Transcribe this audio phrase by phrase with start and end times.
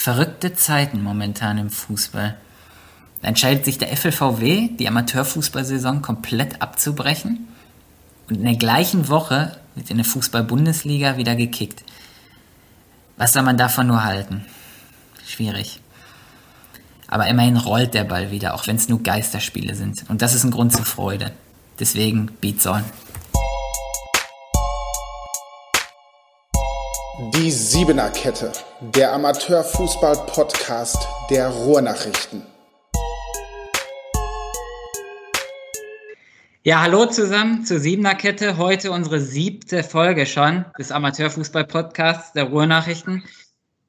[0.00, 2.34] verrückte Zeiten momentan im Fußball.
[3.20, 7.48] Da entscheidet sich der FLVW, die Amateurfußballsaison komplett abzubrechen.
[8.26, 11.84] Und in der gleichen Woche wird in der Fußball-Bundesliga wieder gekickt.
[13.18, 14.46] Was soll man davon nur halten?
[15.26, 15.82] Schwierig.
[17.06, 20.08] Aber immerhin rollt der Ball wieder, auch wenn es nur Geisterspiele sind.
[20.08, 21.30] Und das ist ein Grund zur Freude.
[21.78, 22.84] Deswegen Beats on.
[27.20, 28.50] Die Siebener Kette,
[28.80, 32.46] der Amateurfußball-Podcast der Ruhrnachrichten.
[36.62, 38.56] Ja, hallo zusammen zur Siebener Kette.
[38.56, 43.22] Heute unsere siebte Folge schon des Amateurfußball-Podcasts der Ruhrnachrichten.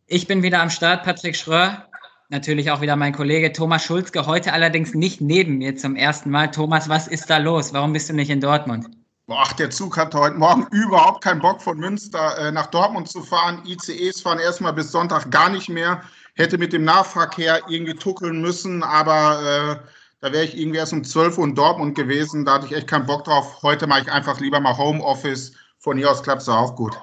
[0.08, 1.88] Ich bin wieder am Start, Patrick Schröer.
[2.28, 4.26] Natürlich auch wieder mein Kollege Thomas Schulzke.
[4.26, 6.52] Heute allerdings nicht neben mir zum ersten Mal.
[6.52, 7.72] Thomas, was ist da los?
[7.72, 8.90] Warum bist du nicht in Dortmund?
[9.38, 13.22] Ach, der Zug hatte heute Morgen überhaupt keinen Bock von Münster äh, nach Dortmund zu
[13.22, 13.64] fahren.
[13.66, 16.02] ICEs fahren erstmal bis Sonntag gar nicht mehr.
[16.36, 19.88] Hätte mit dem Nahverkehr irgendwie tuckeln müssen, aber äh,
[20.22, 22.46] da wäre ich irgendwie erst um 12 Uhr in Dortmund gewesen.
[22.46, 23.62] Da hatte ich echt keinen Bock drauf.
[23.64, 25.54] Heute mache ich einfach lieber mal Homeoffice.
[25.80, 26.96] Von hier aus klappt es auch gut.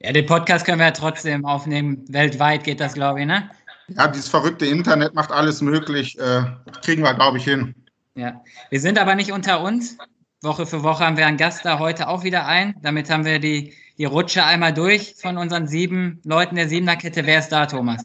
[0.00, 2.04] Ja, den Podcast können wir ja trotzdem aufnehmen.
[2.08, 3.50] Weltweit geht das, glaube ich, ne?
[3.88, 6.18] Ja, dieses verrückte Internet macht alles möglich.
[6.18, 6.44] Äh,
[6.82, 7.74] kriegen wir, glaube ich, hin.
[8.14, 9.98] Ja, wir sind aber nicht unter uns.
[10.44, 12.74] Woche für Woche haben wir einen Gast da, heute auch wieder ein.
[12.82, 17.26] Damit haben wir die, die Rutsche einmal durch von unseren sieben Leuten der Siebener-Kette.
[17.26, 18.02] Wer ist da, Thomas?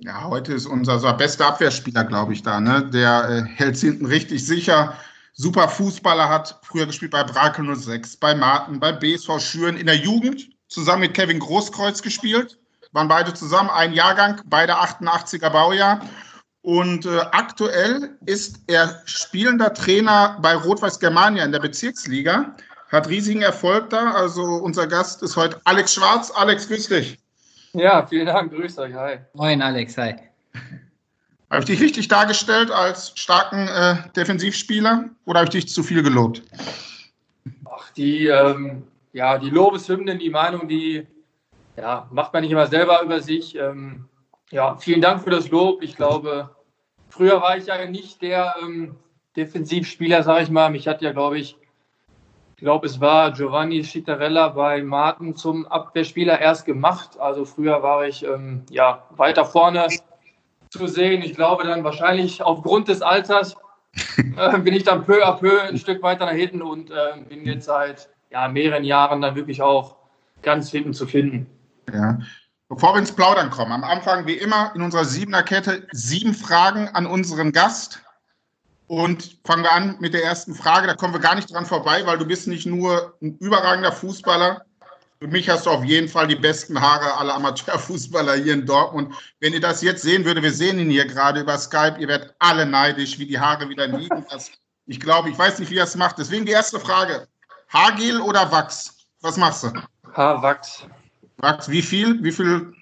[0.00, 2.60] Ja, heute ist unser, bester Abwehrspieler, glaube ich, da.
[2.60, 2.88] Ne?
[2.92, 4.94] Der äh, hält hinten richtig sicher.
[5.32, 9.96] Super Fußballer hat früher gespielt bei Brakel 06, bei Martin, bei BSV Schüren in der
[9.96, 12.58] Jugend zusammen mit Kevin Großkreuz gespielt.
[12.92, 16.00] Waren beide zusammen, ein Jahrgang, beide 88er Baujahr.
[16.68, 22.54] Und äh, aktuell ist er spielender Trainer bei Rot-Weiß Germania in der Bezirksliga.
[22.92, 24.10] Hat riesigen Erfolg da.
[24.10, 26.30] Also unser Gast ist heute Alex Schwarz.
[26.30, 27.18] Alex, grüß dich.
[27.72, 28.52] Ja, vielen Dank.
[28.52, 28.92] Grüß euch.
[28.92, 29.16] Hi.
[29.32, 29.96] Moin, Alex.
[29.96, 30.16] Hi.
[31.48, 36.02] Habe ich dich richtig dargestellt als starken äh, Defensivspieler oder habe ich dich zu viel
[36.02, 36.42] gelobt?
[37.64, 38.82] Ach, die, ähm,
[39.14, 41.06] ja, die Lobeshymnen, die Meinung, die
[41.78, 43.56] ja, macht man nicht immer selber über sich.
[43.56, 44.04] Ähm,
[44.50, 45.82] ja, vielen Dank für das Lob.
[45.82, 46.50] Ich glaube,
[47.08, 48.96] früher war ich ja nicht der ähm,
[49.36, 50.70] Defensivspieler, sage ich mal.
[50.70, 51.56] Mich hat ja, glaube ich,
[52.56, 57.18] ich glaube, es war Giovanni Schittarella bei Martin zum Abwehrspieler erst gemacht.
[57.18, 59.86] Also früher war ich ähm, ja weiter vorne
[60.70, 61.22] zu sehen.
[61.22, 63.56] Ich glaube dann wahrscheinlich aufgrund des Alters
[64.16, 67.44] äh, bin ich dann peu à peu ein Stück weiter nach hinten und äh, bin
[67.44, 69.96] jetzt seit ja, mehreren Jahren dann wirklich auch
[70.42, 71.46] ganz hinten zu finden.
[71.92, 72.18] Ja,
[72.68, 76.88] Bevor wir ins Plaudern kommen, am Anfang wie immer in unserer siebener Kette sieben Fragen
[76.88, 78.02] an unseren Gast.
[78.86, 80.86] Und fangen wir an mit der ersten Frage.
[80.86, 84.64] Da kommen wir gar nicht dran vorbei, weil du bist nicht nur ein überragender Fußballer.
[85.20, 89.14] Für mich hast du auf jeden Fall die besten Haare aller Amateurfußballer hier in Dortmund.
[89.40, 92.34] Wenn ihr das jetzt sehen würdet, wir sehen ihn hier gerade über Skype, ihr werdet
[92.38, 94.24] alle neidisch, wie die Haare wieder liegen.
[94.30, 94.50] Das,
[94.86, 96.18] ich glaube, ich weiß nicht, wie er es macht.
[96.18, 97.26] Deswegen die erste Frage.
[97.68, 99.08] Haargel oder Wachs?
[99.20, 99.72] Was machst du?
[100.14, 100.86] Haarwachs.
[101.40, 102.72] Max, wie viel, wie viel,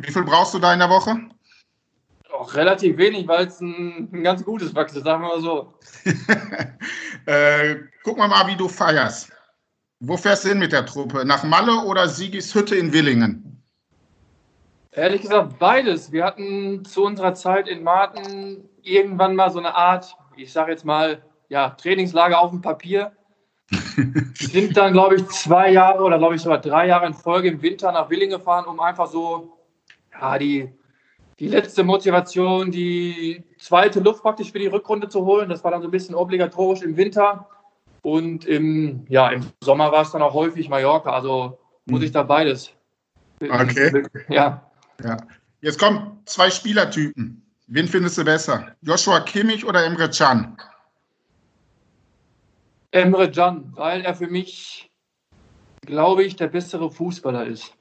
[0.00, 1.18] wie viel brauchst du da in der Woche?
[2.32, 5.74] Auch relativ wenig, weil es ein, ein, ganz gutes Wachs ist, sagen wir mal so.
[7.26, 9.30] äh, guck mal mal, wie du feierst.
[10.00, 11.26] Wo fährst du hin mit der Truppe?
[11.26, 13.62] Nach Malle oder Sigis Hütte in Willingen?
[14.92, 16.10] Ehrlich gesagt, beides.
[16.10, 20.86] Wir hatten zu unserer Zeit in Marten irgendwann mal so eine Art, ich sage jetzt
[20.86, 23.12] mal, ja, Trainingslager auf dem Papier
[24.34, 27.62] sind dann, glaube ich, zwei Jahre oder glaube ich sogar drei Jahre in Folge im
[27.62, 29.58] Winter nach Willingen gefahren, um einfach so
[30.12, 30.72] ja, die,
[31.38, 35.48] die letzte Motivation, die zweite Luft praktisch für die Rückrunde zu holen.
[35.48, 37.48] Das war dann so ein bisschen obligatorisch im Winter.
[38.02, 41.10] Und im, ja, im Sommer war es dann auch häufig Mallorca.
[41.10, 42.72] Also muss ich da beides.
[43.40, 44.04] Okay.
[44.28, 44.70] Ja.
[45.02, 45.16] ja.
[45.60, 47.42] Jetzt kommen zwei Spielertypen.
[47.66, 48.74] Wen findest du besser?
[48.82, 50.56] Joshua Kimmich oder Emre Can?
[52.92, 54.90] Emre Can, weil er für mich,
[55.82, 57.74] glaube ich, der bessere Fußballer ist.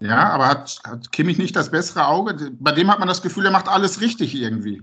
[0.00, 2.52] Ja, aber hat, hat Kimmich nicht das bessere Auge?
[2.58, 4.82] Bei dem hat man das Gefühl, er macht alles richtig irgendwie.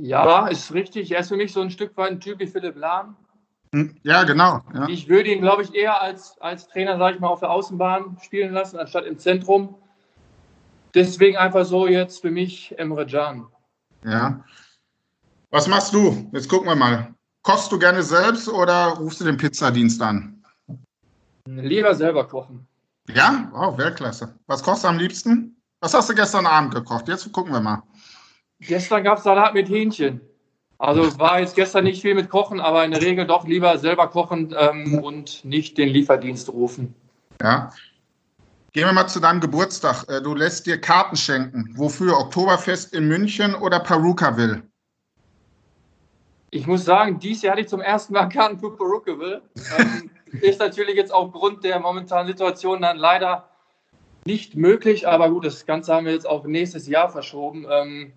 [0.00, 1.12] Ja, ist richtig.
[1.12, 3.16] Er ist für mich so ein Stück weit ein Typ wie Philipp Lahm.
[3.72, 4.60] Hm, ja, genau.
[4.74, 4.88] Ja.
[4.88, 8.18] Ich würde ihn, glaube ich, eher als, als Trainer, sage ich mal, auf der Außenbahn
[8.22, 9.76] spielen lassen, anstatt im Zentrum.
[10.94, 13.46] Deswegen einfach so jetzt für mich Emre Can.
[14.04, 14.42] Ja.
[15.50, 16.28] Was machst du?
[16.32, 17.14] Jetzt gucken wir mal.
[17.42, 20.42] Kochst du gerne selbst oder rufst du den Pizzadienst an?
[21.46, 22.66] Lieber selber kochen.
[23.08, 23.50] Ja?
[23.54, 24.34] Oh, Weltklasse.
[24.46, 25.56] Was kochst du am liebsten?
[25.80, 27.08] Was hast du gestern Abend gekocht?
[27.08, 27.82] Jetzt gucken wir mal.
[28.60, 30.20] Gestern gab es Salat mit Hähnchen.
[30.78, 34.08] Also war jetzt gestern nicht viel mit Kochen, aber in der Regel doch lieber selber
[34.08, 36.94] kochen ähm, und nicht den Lieferdienst rufen.
[37.40, 37.72] Ja.
[38.72, 40.04] Gehen wir mal zu deinem Geburtstag.
[40.08, 41.72] Äh, du lässt dir Karten schenken.
[41.76, 42.16] Wofür?
[42.18, 44.62] Oktoberfest in München oder Perukaville?
[46.50, 49.42] Ich muss sagen, dieses Jahr hatte ich zum ersten Mal Karten für Perukaville.
[49.78, 50.10] ähm,
[50.40, 53.48] ist natürlich jetzt aufgrund der momentanen Situation dann leider
[54.26, 57.66] nicht möglich, aber gut, das Ganze haben wir jetzt auf nächstes Jahr verschoben.
[57.70, 58.12] Ähm,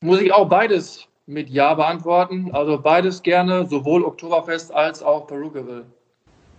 [0.00, 2.50] muss ich auch beides mit Ja beantworten.
[2.52, 5.86] Also beides gerne, sowohl Oktoberfest als auch Perukaville.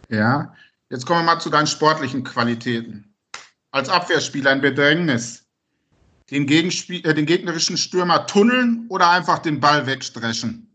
[0.10, 0.54] Ja,
[0.90, 3.14] jetzt kommen wir mal zu deinen sportlichen Qualitäten.
[3.72, 5.46] Als Abwehrspieler ein Bedrängnis.
[6.32, 10.67] Den, Gegenspiel, äh, den gegnerischen Stürmer tunneln oder einfach den Ball wegstrechen?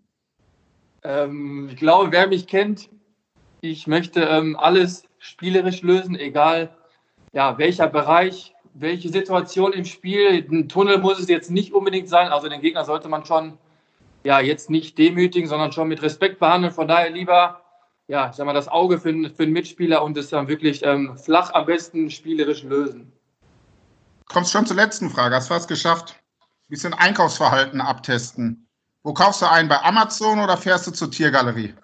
[1.03, 2.89] Ähm, ich glaube, wer mich kennt,
[3.61, 6.75] ich möchte ähm, alles spielerisch lösen, egal
[7.33, 10.47] ja, welcher Bereich, welche Situation im Spiel.
[10.51, 12.29] Ein Tunnel muss es jetzt nicht unbedingt sein.
[12.29, 13.59] Also den Gegner sollte man schon
[14.25, 16.73] ja, jetzt nicht demütigen, sondern schon mit Respekt behandeln.
[16.73, 17.63] Von daher lieber
[18.09, 21.17] ja, ich sag mal, das Auge für, für einen Mitspieler und es dann wirklich ähm,
[21.17, 23.13] flach am besten spielerisch lösen.
[24.27, 26.17] Kommst schon zur letzten Frage, hast fast geschafft.
[26.41, 28.69] Ein bisschen Einkaufsverhalten abtesten.
[29.05, 29.69] Wo kaufst du ein?
[29.69, 31.75] Bei Amazon oder fährst du zur Tiergalerie?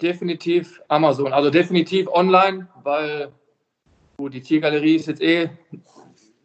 [0.00, 1.32] Definitiv Amazon.
[1.32, 3.32] Also definitiv online, weil
[4.16, 5.50] gut, die Tiergalerie ist jetzt eh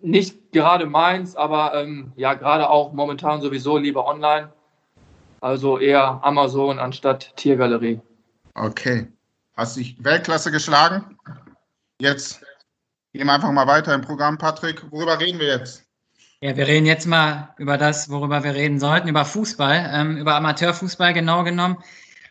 [0.01, 4.51] nicht gerade meins, aber ähm, ja, gerade auch momentan sowieso lieber online.
[5.41, 7.99] Also eher Amazon anstatt Tiergalerie.
[8.53, 9.11] Okay.
[9.55, 11.17] Hast dich Weltklasse geschlagen?
[11.99, 12.41] Jetzt
[13.13, 14.91] gehen wir einfach mal weiter im Programm, Patrick.
[14.91, 15.90] Worüber reden wir jetzt?
[16.43, 20.33] Ja, wir reden jetzt mal über das, worüber wir reden sollten, über Fußball, ähm, über
[20.35, 21.77] Amateurfußball genau genommen.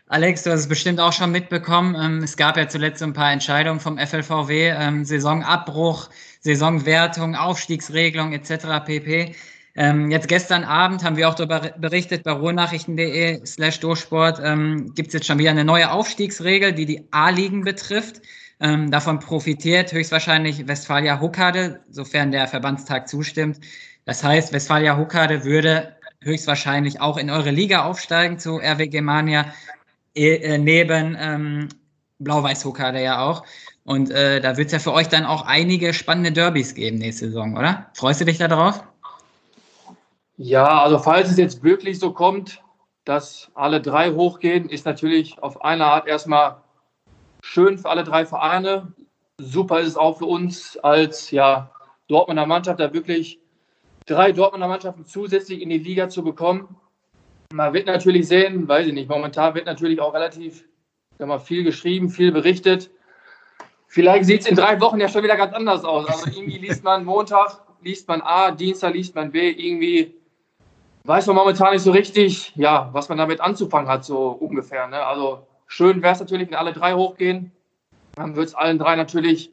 [0.07, 1.95] Alex, du hast es bestimmt auch schon mitbekommen.
[1.95, 6.09] Ähm, es gab ja zuletzt so ein paar Entscheidungen vom FLVW, ähm, Saisonabbruch,
[6.41, 8.83] Saisonwertung, Aufstiegsregelung etc.
[8.85, 9.33] pp.
[9.75, 15.07] Ähm, jetzt gestern Abend haben wir auch darüber berichtet bei ruhrnachrichten.de slash Durchsport ähm, gibt
[15.07, 18.21] es jetzt schon wieder eine neue Aufstiegsregel, die die A-Ligen betrifft.
[18.59, 23.59] Ähm, davon profitiert höchstwahrscheinlich Westfalia Huckade, sofern der Verbandstag zustimmt.
[24.11, 29.45] Das heißt, Westfalia Huckade würde höchstwahrscheinlich auch in eure Liga aufsteigen zu RW Germania,
[30.15, 31.69] äh, neben ähm,
[32.19, 33.45] Blau-Weiß Huckade ja auch.
[33.85, 37.27] Und äh, da wird es ja für euch dann auch einige spannende Derbys geben nächste
[37.27, 37.89] Saison, oder?
[37.93, 38.83] Freust du dich darauf?
[40.35, 42.61] Ja, also falls es jetzt wirklich so kommt,
[43.05, 46.57] dass alle drei hochgehen, ist natürlich auf eine Art erstmal
[47.41, 48.91] schön für alle drei Vereine.
[49.37, 51.71] Super ist es auch für uns als ja,
[52.09, 53.39] Dortmunder Mannschaft, da wirklich
[54.05, 56.75] drei Dortmunder Mannschaften zusätzlich in die Liga zu bekommen.
[57.53, 60.63] Man wird natürlich sehen, weiß ich nicht, momentan wird natürlich auch relativ
[61.19, 62.89] mal, viel geschrieben, viel berichtet.
[63.87, 66.07] Vielleicht sieht es in drei Wochen ja schon wieder ganz anders aus.
[66.07, 70.15] Also irgendwie liest man Montag, liest man A, Dienstag liest man B, irgendwie
[71.03, 74.87] weiß man momentan nicht so richtig, ja, was man damit anzufangen hat, so ungefähr.
[74.87, 75.03] Ne?
[75.03, 77.51] Also schön wäre es natürlich, wenn alle drei hochgehen.
[78.15, 79.51] Dann würde es allen drei natürlich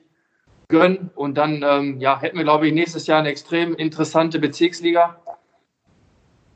[0.68, 1.10] gönnen.
[1.14, 5.20] Und dann ähm, ja, hätten wir, glaube ich, nächstes Jahr eine extrem interessante Bezirksliga.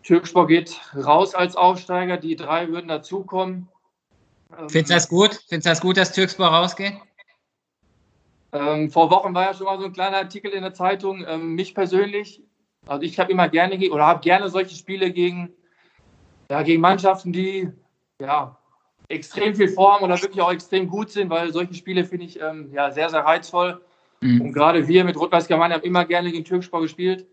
[0.03, 3.69] Türkspor geht raus als Aufsteiger, die drei würden dazukommen.
[4.59, 5.41] Ähm, Findest du das gut?
[5.49, 6.95] Findest du das gut, dass Türkspor rausgeht?
[8.53, 11.25] Ähm, vor Wochen war ja schon mal so ein kleiner Artikel in der Zeitung.
[11.27, 12.43] Ähm, mich persönlich
[12.87, 15.53] also ich habe immer gerne oder habe gerne solche Spiele gegen,
[16.51, 17.71] ja, gegen Mannschaften, die
[18.21, 18.59] ja,
[19.09, 22.71] extrem viel Form oder wirklich auch extrem gut sind, weil solche Spiele finde ich ähm,
[22.73, 23.81] ja, sehr, sehr reizvoll.
[24.23, 24.41] Mhm.
[24.41, 27.27] Und gerade wir mit Rot-Weiß Gemeinde haben immer gerne gegen Türkspor gespielt.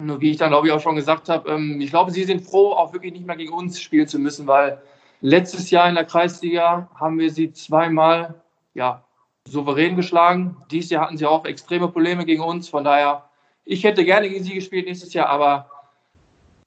[0.00, 2.42] Nur wie ich dann, glaube ich, auch schon gesagt habe, ähm, ich glaube, sie sind
[2.42, 4.82] froh, auch wirklich nicht mehr gegen uns spielen zu müssen, weil
[5.20, 8.42] letztes Jahr in der Kreisliga haben wir sie zweimal
[8.74, 9.04] ja,
[9.46, 10.56] souverän geschlagen.
[10.70, 12.68] Dieses Jahr hatten sie auch extreme Probleme gegen uns.
[12.68, 13.30] Von daher
[13.64, 15.70] ich hätte gerne gegen sie gespielt nächstes Jahr, aber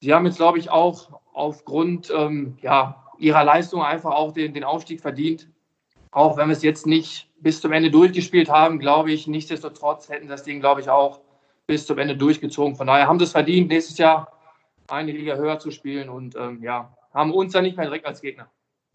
[0.02, 4.64] sie haben jetzt, glaube ich, auch aufgrund ähm, ja, ihrer Leistung einfach auch den, den
[4.64, 5.48] Aufstieg verdient.
[6.12, 10.28] Auch wenn wir es jetzt nicht bis zum Ende durchgespielt haben, glaube ich, nichtsdestotrotz hätten
[10.28, 11.22] das Ding, glaube ich, auch
[11.68, 12.76] bis zum Ende durchgezogen.
[12.76, 14.32] Von daher haben sie es verdient, nächstes Jahr
[14.88, 18.22] eine Liga höher zu spielen und ähm, ja, haben uns dann nicht mehr direkt als
[18.22, 18.50] Gegner.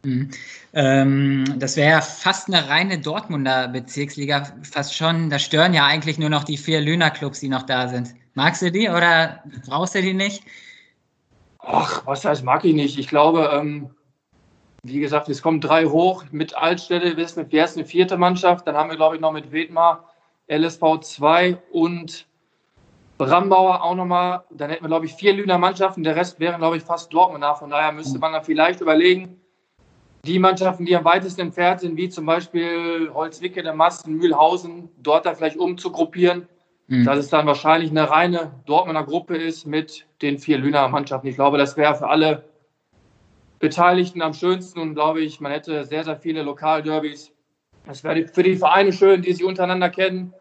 [0.04, 0.30] Mhm.
[0.72, 5.30] Ähm, das wäre ja fast eine reine Dortmunder Bezirksliga, fast schon.
[5.30, 8.14] Da stören ja eigentlich nur noch die vier Lüner-Clubs, die noch da sind.
[8.34, 10.42] Magst du die oder brauchst du die nicht?
[11.58, 12.98] Ach, was heißt, mag ich nicht.
[12.98, 13.90] Ich glaube, ähm,
[14.82, 16.24] wie gesagt, es kommen drei hoch.
[16.32, 18.66] Mit Altstädte wir sind erst eine vierte Mannschaft.
[18.66, 20.08] Dann haben wir, glaube ich, noch mit Wedmar
[20.48, 22.26] LSV 2 und
[23.16, 24.42] Brambauer auch nochmal.
[24.50, 26.02] Dann hätten wir, glaube ich, vier Lüner Mannschaften.
[26.02, 27.54] Der Rest wären, glaube ich, fast Dortmunder.
[27.54, 29.40] Von daher müsste man dann vielleicht überlegen,
[30.24, 35.26] die Mannschaften, die am weitesten entfernt sind, wie zum Beispiel Holzwicke, der Massen, Mühlhausen, dort
[35.26, 36.48] da vielleicht umzugruppieren,
[36.88, 37.04] mhm.
[37.04, 41.28] dass es dann wahrscheinlich eine reine Dortmunder Gruppe ist mit den vier Lüner Mannschaften.
[41.28, 42.51] Ich glaube, das wäre für alle
[43.62, 47.30] Beteiligten am schönsten und glaube ich, man hätte sehr, sehr viele Lokalderbys.
[47.86, 50.34] Das wäre für die Vereine schön, die sich untereinander kennen.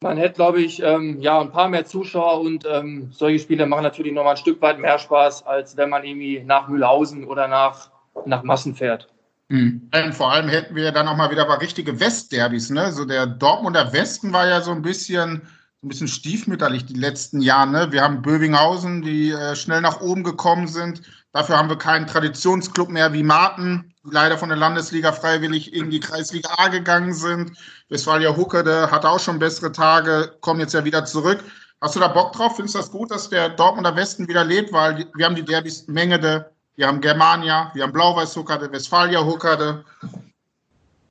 [0.00, 3.82] Man hätte, glaube ich, ähm, ja, ein paar mehr Zuschauer und ähm, solche Spiele machen
[3.82, 7.90] natürlich nochmal ein Stück weit mehr Spaß, als wenn man irgendwie nach Mühlhausen oder nach,
[8.24, 9.08] nach Massen fährt.
[9.48, 9.90] Mhm.
[10.12, 12.70] Vor allem hätten wir dann auch mal wieder mal richtige Westderbys.
[12.70, 12.92] Ne?
[12.92, 15.42] So der Dortmunder Westen war ja so ein bisschen,
[15.82, 17.70] ein bisschen stiefmütterlich die letzten Jahre.
[17.70, 17.92] Ne?
[17.92, 21.02] Wir haben Bövinghausen, die äh, schnell nach oben gekommen sind.
[21.32, 25.90] Dafür haben wir keinen Traditionsclub mehr wie Marten, die leider von der Landesliga freiwillig in
[25.90, 27.52] die Kreisliga A gegangen sind.
[27.90, 31.44] Westfalia Huckerde hat auch schon bessere Tage, kommen jetzt ja wieder zurück.
[31.80, 32.56] Hast du da Bock drauf?
[32.56, 34.72] Findest du das gut, dass der Dortmunder Westen wieder lebt?
[34.72, 39.84] Weil wir haben die Derbys Mengede, wir haben Germania, wir haben Blau-Weiß Huckerde, Westfalia Huckerde.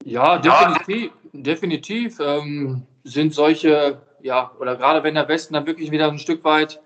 [0.03, 1.11] Ja, definitiv.
[1.31, 6.43] definitiv ähm, sind solche, ja, oder gerade wenn der Westen dann wirklich wieder ein Stück
[6.43, 6.81] weit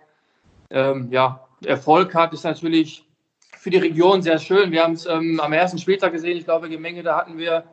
[0.69, 3.03] ähm, ja, Erfolg hat, ist natürlich
[3.57, 4.71] für die Region sehr schön.
[4.71, 6.38] Wir haben es ähm, am ersten Spieltag gesehen.
[6.38, 7.65] Ich glaube, Gemenge, da hatten wir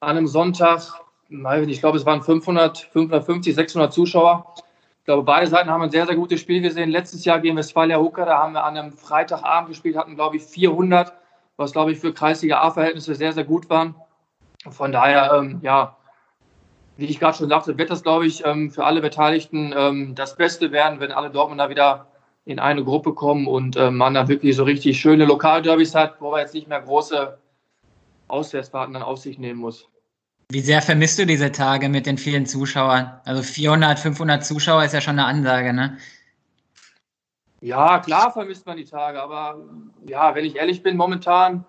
[0.00, 0.80] an einem Sonntag,
[1.28, 4.54] ich glaube, es waren 500, 550, 600 Zuschauer.
[5.00, 6.90] Ich glaube, beide Seiten haben ein sehr, sehr gutes Spiel gesehen.
[6.90, 10.44] Letztes Jahr gegen Westfalia Hucker, da haben wir an einem Freitagabend gespielt, hatten, glaube ich,
[10.44, 11.12] 400,
[11.56, 13.96] was, glaube ich, für Kreisliga A-Verhältnisse sehr, sehr gut waren.
[14.70, 15.95] Von daher, ähm, ja,
[16.96, 20.36] wie ich gerade schon sagte, wird das, glaube ich, ähm, für alle Beteiligten ähm, das
[20.36, 22.06] Beste werden, wenn alle Dortmunder wieder
[22.44, 26.30] in eine Gruppe kommen und äh, man da wirklich so richtig schöne Lokalderbys hat, wo
[26.30, 27.38] man jetzt nicht mehr große
[28.28, 29.88] Auswärtsfahrten dann auf sich nehmen muss.
[30.48, 33.20] Wie sehr vermisst du diese Tage mit den vielen Zuschauern?
[33.24, 35.98] Also 400, 500 Zuschauer ist ja schon eine Ansage, ne?
[37.60, 39.58] Ja, klar vermisst man die Tage, aber
[40.06, 41.64] ja, wenn ich ehrlich bin, momentan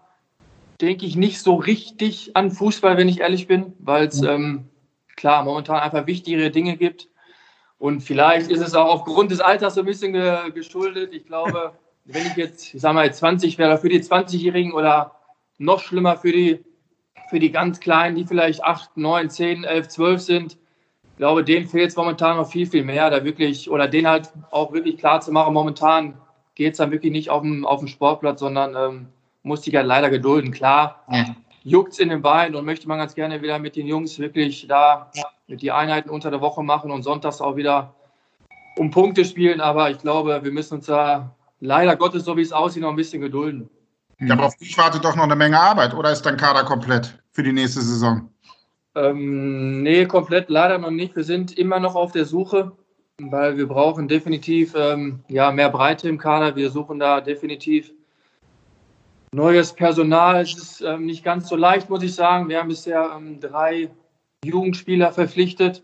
[0.79, 4.27] denke ich nicht so richtig an Fußball, wenn ich ehrlich bin, weil es mhm.
[4.27, 4.69] ähm,
[5.17, 7.09] klar momentan einfach wichtigere Dinge gibt.
[7.79, 11.13] Und vielleicht ist es auch aufgrund des Alters so ein bisschen ge geschuldet.
[11.13, 11.73] Ich glaube,
[12.05, 15.11] wenn ich jetzt, ich sag mal, 20 wäre, für die 20-Jährigen oder
[15.57, 16.63] noch schlimmer für die,
[17.29, 21.67] für die ganz Kleinen, die vielleicht 8, 9, 10, 11, 12 sind, ich glaube, denen
[21.67, 25.19] fehlt es momentan noch viel, viel mehr, da wirklich, oder denen halt auch wirklich klar
[25.19, 26.13] zu machen, momentan
[26.53, 29.07] geht es dann wirklich nicht auf dem, auf dem Sportplatz, sondern ähm,
[29.41, 30.51] muss sich halt leider gedulden.
[30.51, 31.35] Klar, ja.
[31.67, 34.67] Juckt es in den Beinen und möchte man ganz gerne wieder mit den Jungs wirklich
[34.67, 35.11] da
[35.47, 37.93] mit die Einheiten unter der Woche machen und sonntags auch wieder
[38.77, 39.59] um Punkte spielen.
[39.59, 42.95] Aber ich glaube, wir müssen uns da leider Gottes, so wie es aussieht, noch ein
[42.95, 43.69] bisschen gedulden.
[44.19, 47.21] Ja, aber auf dich wartet doch noch eine Menge Arbeit, oder ist dein Kader komplett
[47.31, 48.29] für die nächste Saison?
[48.95, 51.15] Ähm, nee, komplett leider noch nicht.
[51.15, 52.71] Wir sind immer noch auf der Suche,
[53.19, 56.55] weil wir brauchen definitiv ähm, ja, mehr Breite im Kader.
[56.55, 57.91] Wir suchen da definitiv
[59.31, 60.41] neues Personal.
[60.41, 62.49] Es ist ähm, nicht ganz so leicht, muss ich sagen.
[62.49, 63.89] Wir haben bisher ähm, drei
[64.43, 65.83] Jugendspieler verpflichtet.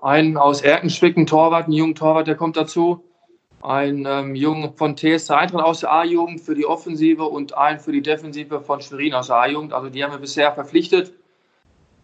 [0.00, 3.02] Einen aus Erkenschwick, ein Torwart, ein junger Torwart, der kommt dazu.
[3.62, 7.90] Ein ähm, Jungen von TSC Eintracht aus der A-Jugend für die Offensive und einen für
[7.90, 9.72] die Defensive von Schwerin aus der A-Jugend.
[9.72, 11.12] Also die haben wir bisher verpflichtet.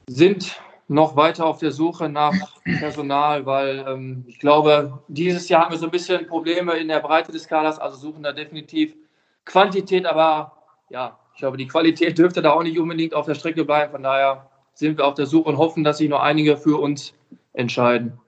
[0.08, 5.72] Sind noch weiter auf der Suche nach Personal, weil ähm, ich glaube, dieses Jahr haben
[5.72, 8.94] wir so ein bisschen Probleme in der Breite des Kaders, also suchen da definitiv
[9.44, 10.52] Quantität, aber
[10.90, 13.92] ja, ich glaube, die Qualität dürfte da auch nicht unbedingt auf der Strecke bleiben.
[13.92, 17.14] Von daher sind wir auf der Suche und hoffen, dass sich noch einige für uns
[17.52, 18.18] entscheiden.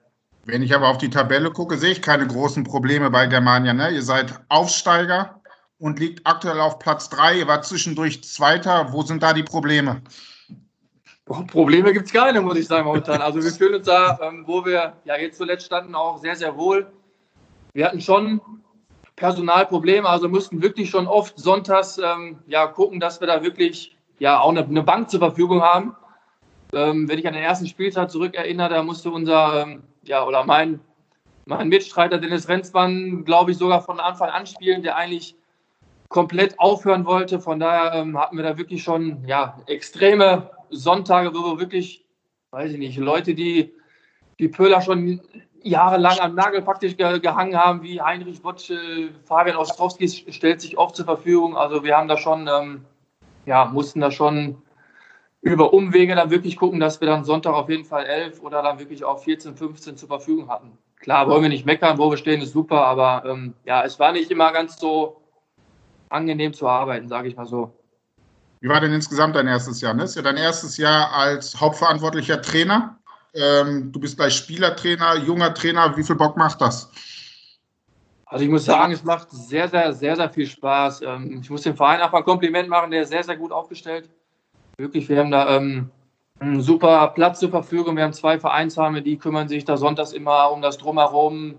[0.45, 3.73] Wenn ich aber auf die Tabelle gucke, sehe ich keine großen Probleme bei Germania.
[3.73, 3.91] Ne?
[3.91, 5.41] Ihr seid Aufsteiger
[5.79, 7.39] und liegt aktuell auf Platz 3.
[7.39, 8.91] Ihr wart zwischendurch Zweiter.
[8.91, 10.01] Wo sind da die Probleme?
[11.25, 13.21] Probleme gibt es keine, muss ich sagen, momentan.
[13.21, 16.55] Also wir fühlen uns da, ähm, wo wir ja jetzt zuletzt standen, auch sehr, sehr
[16.55, 16.91] wohl.
[17.73, 18.39] Wir hatten schon
[19.15, 24.39] Personalprobleme, also mussten wirklich schon oft sonntags ähm, ja, gucken, dass wir da wirklich ja
[24.39, 25.95] auch eine, eine Bank zur Verfügung haben.
[26.73, 30.81] Ähm, wenn ich an den ersten Spieltag zurückerinnere, da musste unser, ähm, ja, oder mein,
[31.45, 35.35] mein Mitstreiter Dennis Renzmann, glaube ich, sogar von Anfang an spielen, der eigentlich
[36.09, 37.39] komplett aufhören wollte.
[37.39, 42.03] Von daher ähm, hatten wir da wirklich schon ja, extreme Sonntage, wo wir wirklich,
[42.51, 43.73] weiß ich nicht, Leute, die
[44.39, 45.21] die Pöhler schon
[45.65, 50.95] jahrelang am Nagel praktisch ge gehangen haben, wie Heinrich Botsche, Fabian Ostrowski stellt sich oft
[50.95, 51.57] zur Verfügung.
[51.57, 52.85] Also wir haben da schon, ähm,
[53.45, 54.61] ja, mussten da schon
[55.41, 58.79] über Umwege dann wirklich gucken, dass wir dann Sonntag auf jeden Fall 11 oder dann
[58.79, 60.77] wirklich auch 14, 15 zur Verfügung hatten.
[60.99, 64.11] Klar, wollen wir nicht meckern, wo wir stehen, ist super, aber ähm, ja, es war
[64.11, 65.21] nicht immer ganz so
[66.09, 67.73] angenehm zu arbeiten, sage ich mal so.
[68.61, 69.93] Wie war denn insgesamt dein erstes Jahr?
[69.93, 70.03] Ne?
[70.03, 72.97] Ist ja dein erstes Jahr als hauptverantwortlicher Trainer.
[73.35, 75.95] Ähm, du bist gleich Spielertrainer, junger Trainer.
[75.97, 76.89] Wie viel Bock macht das?
[78.25, 81.01] Also ich muss sagen, es macht sehr, sehr, sehr, sehr viel Spaß.
[81.03, 84.09] Ähm, ich muss dem Verein einfach ein Kompliment machen, der ist sehr, sehr gut aufgestellt.
[84.77, 85.89] Wirklich, wir haben da ähm,
[86.39, 87.95] einen super Platz zur Verfügung.
[87.95, 91.55] Wir haben zwei Vereinsheime, die kümmern sich da sonntags immer um das Drumherum,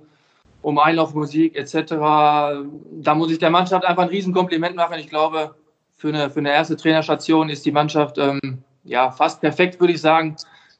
[0.62, 1.92] um Einlaufmusik etc.
[1.95, 4.99] Da muss ich der Mannschaft einfach ein Riesenkompliment machen.
[4.99, 5.54] Ich glaube,
[5.95, 10.00] für eine, für eine erste Trainerstation ist die Mannschaft ähm, ja, fast perfekt, würde ich
[10.00, 10.37] sagen.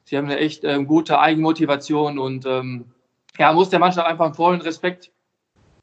[0.07, 2.85] Sie haben eine echt äh, gute Eigenmotivation und ähm,
[3.37, 5.11] ja, muss der Mannschaft einfach einen vollen Respekt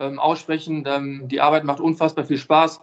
[0.01, 0.83] ähm, aussprechen.
[0.87, 2.81] Ähm, die Arbeit macht unfassbar viel Spaß.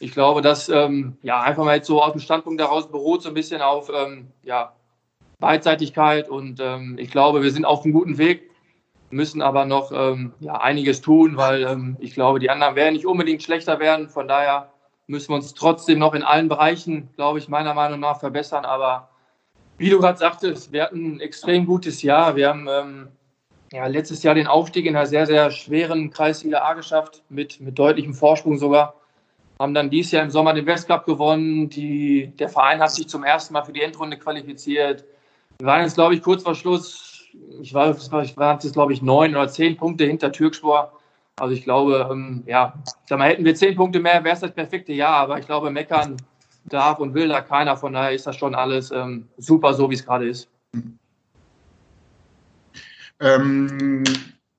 [0.00, 3.28] Ich glaube, dass ähm, ja einfach mal jetzt so aus dem Standpunkt daraus beruht so
[3.28, 4.72] ein bisschen auf ähm, ja,
[5.38, 8.50] Beidseitigkeit und ähm, ich glaube, wir sind auf einem guten Weg,
[9.10, 13.40] müssen aber noch ähm, ja, einiges tun, weil ich glaube, die anderen werden nicht unbedingt
[13.40, 14.08] schlechter werden.
[14.08, 14.72] Von daher
[15.06, 18.64] müssen wir uns trotzdem noch in allen Bereichen, glaube ich, meiner Meinung nach verbessern.
[18.64, 19.10] Aber
[19.78, 22.36] wie du gerade sagtest, wir hatten ein extrem gutes Jahr.
[22.36, 23.08] Wir haben ähm,
[23.72, 27.78] ja, letztes Jahr den Aufstieg in einer sehr, sehr schweren Kreisliga A geschafft, mit, mit
[27.78, 28.94] deutlichem Vorsprung sogar.
[29.58, 31.68] Haben dann dieses Jahr im Sommer den Westcup gewonnen.
[31.68, 35.04] Die, der Verein hat sich zum ersten Mal für die Endrunde qualifiziert.
[35.58, 37.24] Wir waren jetzt, glaube ich, kurz vor Schluss,
[37.60, 37.90] ich war,
[38.22, 40.92] ich war jetzt, glaube ich, neun oder zehn Punkte hinter Türkspor.
[41.38, 42.74] Also ich glaube, ähm, ja,
[43.06, 45.16] sag mal, hätten wir zehn Punkte mehr, wäre es das perfekte Jahr.
[45.16, 46.16] Aber ich glaube, meckern
[46.68, 47.76] darf und will da keiner.
[47.76, 50.48] Von daher ist das schon alles ähm, super, so wie es gerade ist.
[53.20, 54.04] Ähm,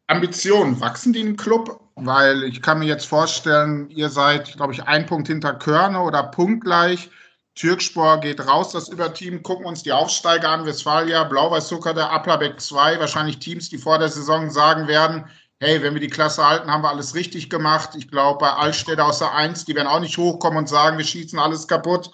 [0.07, 1.79] Ambitionen, wachsen die im Club?
[1.95, 6.23] Weil ich kann mir jetzt vorstellen, ihr seid, glaube ich, ein Punkt hinter Körne oder
[6.23, 7.09] punktgleich.
[7.55, 9.41] Türkspor geht raus, das Überteam.
[9.41, 10.65] Gucken uns die Aufsteiger an.
[10.65, 12.99] Westfalia, Blau-Weiß-Zucker, der Applerbeck 2.
[12.99, 15.25] Wahrscheinlich Teams, die vor der Saison sagen werden,
[15.59, 17.91] hey, wenn wir die Klasse halten, haben wir alles richtig gemacht.
[17.95, 21.05] Ich glaube, bei Altstädter aus der 1, die werden auch nicht hochkommen und sagen, wir
[21.05, 22.11] schießen alles kaputt.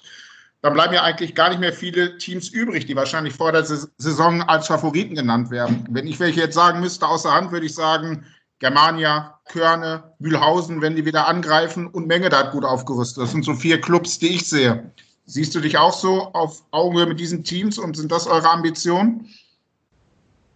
[0.62, 4.42] Dann bleiben ja eigentlich gar nicht mehr viele Teams übrig, die wahrscheinlich vor der Saison
[4.44, 5.86] als Favoriten genannt werden.
[5.90, 8.26] Wenn ich welche jetzt sagen müsste, außer Hand, würde ich sagen,
[8.60, 13.24] Germania, Körne, Mühlhausen, wenn die wieder angreifen und Menge da gut aufgerüstet.
[13.24, 14.90] Das sind so vier Clubs, die ich sehe.
[15.26, 19.30] Siehst du dich auch so auf Augenhöhe mit diesen Teams und sind das eure Ambitionen?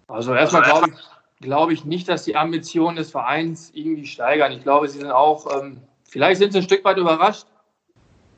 [0.08, 0.96] Also erstmal glaube ich,
[1.42, 4.52] glaube ich nicht, dass die Ambitionen des Vereins irgendwie steigern.
[4.52, 7.46] Ich glaube, sie sind auch, ähm, vielleicht sind sie ein Stück weit überrascht,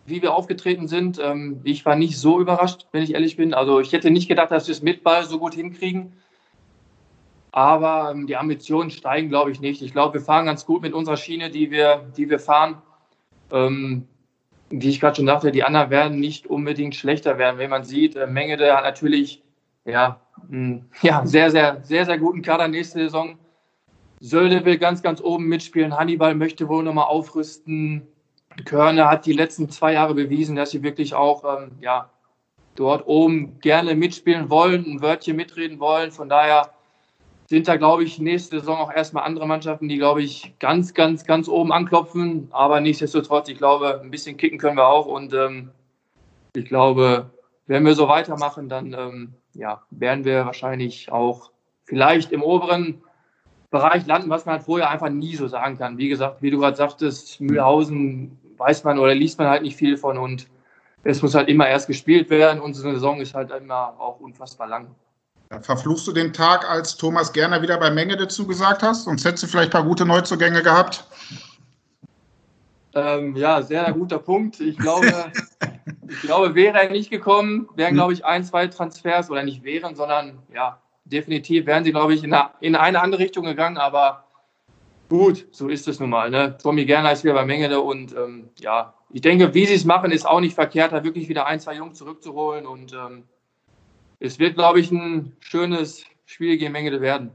[0.05, 1.19] wie wir aufgetreten sind.
[1.19, 3.53] Ähm, ich war nicht so überrascht, wenn ich ehrlich bin.
[3.53, 6.13] Also ich hätte nicht gedacht, dass wir es mit Ball so gut hinkriegen.
[7.51, 9.81] Aber ähm, die Ambitionen steigen, glaube ich, nicht.
[9.81, 12.81] Ich glaube, wir fahren ganz gut mit unserer Schiene, die wir, die wir fahren.
[13.51, 14.07] Ähm,
[14.69, 17.57] wie ich gerade schon sagte, die anderen werden nicht unbedingt schlechter werden.
[17.57, 19.41] Wenn man sieht, äh, Mengede hat natürlich
[19.85, 20.19] ja,
[21.01, 23.37] ja, sehr, sehr, sehr, sehr guten Kader nächste Saison.
[24.19, 25.97] Sölde will ganz, ganz oben mitspielen.
[25.97, 28.07] Hannibal möchte wohl nochmal aufrüsten.
[28.65, 32.09] Körner hat die letzten zwei Jahre bewiesen, dass sie wirklich auch ähm, ja,
[32.75, 36.11] dort oben gerne mitspielen wollen, ein Wörtchen mitreden wollen.
[36.11, 36.71] Von daher
[37.47, 41.25] sind da, glaube ich, nächste Saison auch erstmal andere Mannschaften, die, glaube ich, ganz, ganz,
[41.25, 42.47] ganz oben anklopfen.
[42.51, 45.05] Aber nichtsdestotrotz, ich glaube, ein bisschen kicken können wir auch.
[45.05, 45.71] Und ähm,
[46.55, 47.29] ich glaube,
[47.67, 51.51] wenn wir so weitermachen, dann ähm, ja, werden wir wahrscheinlich auch
[51.83, 53.01] vielleicht im oberen
[53.71, 55.97] Bereich landen, was man halt vorher einfach nie so sagen kann.
[55.97, 59.97] Wie gesagt, wie du gerade sagtest, Mühlhausen weiß man oder liest man halt nicht viel
[59.97, 60.47] von und
[61.03, 62.59] es muss halt immer erst gespielt werden.
[62.59, 64.87] Unsere Saison ist halt immer auch unfassbar lang.
[65.61, 69.05] Verfluchst du den Tag, als Thomas Gerner wieder bei Menge dazu gesagt hast?
[69.05, 71.05] Sonst hättest du vielleicht ein paar gute Neuzugänge gehabt.
[72.93, 74.59] Ähm, ja, sehr guter Punkt.
[74.59, 75.07] Ich glaube,
[76.07, 79.95] ich glaube, wäre er nicht gekommen, wären, glaube ich, ein, zwei Transfers oder nicht wären,
[79.95, 83.77] sondern ja, definitiv wären sie, glaube ich, in eine, in eine andere Richtung gegangen.
[83.77, 84.25] Aber
[85.09, 86.29] gut, so ist es nun mal.
[86.29, 86.57] Ne?
[86.61, 90.11] Tommy Gerner ist wieder bei Mengele und ähm, ja, ich denke, wie sie es machen,
[90.11, 92.67] ist auch nicht verkehrt, da wirklich wieder ein, zwei Jungs zurückzuholen.
[92.67, 93.23] Und ähm,
[94.19, 97.31] es wird, glaube ich, ein schönes Spiel gegen Mengele werden.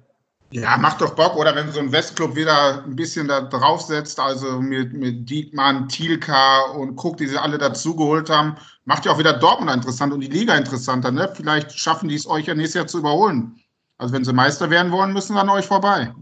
[0.55, 4.61] Ja, macht doch Bock, oder wenn so ein Westclub wieder ein bisschen da draufsetzt, also
[4.61, 9.33] mit, mit Dietmann, Thielka und Cook, die sie alle dazugeholt haben, macht ja auch wieder
[9.33, 11.11] Dortmund interessant und die Liga interessanter.
[11.11, 11.29] Ne?
[11.35, 13.61] Vielleicht schaffen die es euch ja nächstes Jahr zu überholen.
[13.99, 16.15] Also wenn sie Meister werden wollen, müssen sie an euch vorbei.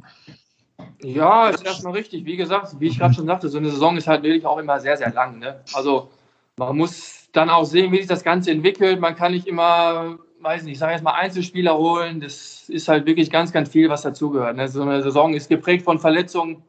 [1.02, 2.24] Ja, ist erstmal richtig.
[2.24, 4.80] Wie gesagt, wie ich gerade schon sagte, so eine Saison ist halt wirklich auch immer
[4.80, 5.40] sehr, sehr lang.
[5.40, 5.60] Ne?
[5.74, 6.08] Also
[6.56, 8.98] man muss dann auch sehen, wie sich das Ganze entwickelt.
[8.98, 13.06] Man kann nicht immer weiß nicht, ich sage jetzt mal Einzelspieler holen, das ist halt
[13.06, 14.56] wirklich ganz, ganz viel, was dazugehört.
[14.56, 14.68] Ne?
[14.68, 16.62] So eine Saison ist geprägt von Verletzungen.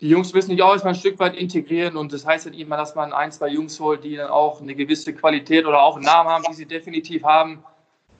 [0.00, 2.76] Die Jungs müssen sich auch erstmal ein Stück weit integrieren und das heißt halt immer,
[2.76, 6.04] dass man ein, zwei Jungs holt, die dann auch eine gewisse Qualität oder auch einen
[6.04, 7.64] Namen haben, die sie definitiv haben,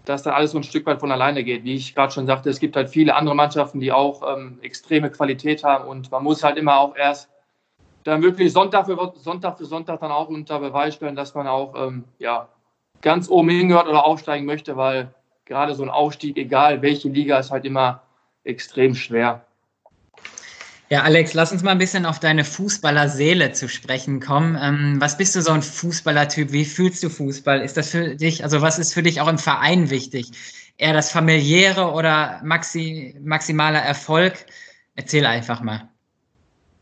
[0.05, 1.63] dass dann alles so ein Stück weit von alleine geht.
[1.63, 5.09] Wie ich gerade schon sagte, es gibt halt viele andere Mannschaften, die auch ähm, extreme
[5.11, 7.31] Qualität haben und man muss halt immer auch erst
[8.03, 11.75] dann wirklich Sonntag für Sonntag, für Sonntag dann auch unter Beweis stellen, dass man auch
[11.77, 12.49] ähm, ja,
[13.03, 15.13] ganz oben hingehört oder aufsteigen möchte, weil
[15.45, 18.03] gerade so ein Aufstieg, egal welche Liga, ist halt immer
[18.45, 19.45] extrem schwer.
[20.91, 24.57] Ja, Alex, lass uns mal ein bisschen auf deine Fußballerseele zu sprechen kommen.
[24.61, 26.51] Ähm, was bist du so ein Fußballertyp?
[26.51, 27.61] Wie fühlst du Fußball?
[27.61, 30.31] Ist das für dich, also was ist für dich auch im Verein wichtig?
[30.79, 34.47] Eher das familiäre oder maxi, maximaler Erfolg?
[34.95, 35.89] Erzähl einfach mal.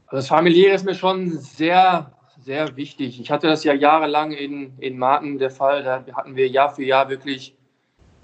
[0.07, 2.13] Also das familiäre ist mir schon sehr
[2.47, 3.21] sehr wichtig.
[3.21, 5.83] Ich hatte das ja jahrelang in, in Marken der Fall.
[5.83, 7.57] Da hatten wir Jahr für Jahr wirklich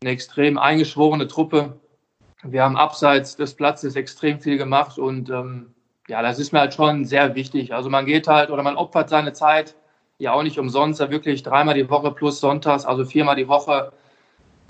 [0.01, 1.81] eine extrem eingeschworene Truppe.
[2.45, 5.75] Wir haben abseits des Platzes extrem viel gemacht und ähm,
[6.07, 7.75] ja, das ist mir halt schon sehr wichtig.
[7.75, 9.75] Also man geht halt oder man opfert seine Zeit
[10.19, 13.93] ja auch nicht umsonst, ja wirklich dreimal die Woche plus Sonntags, also viermal die Woche,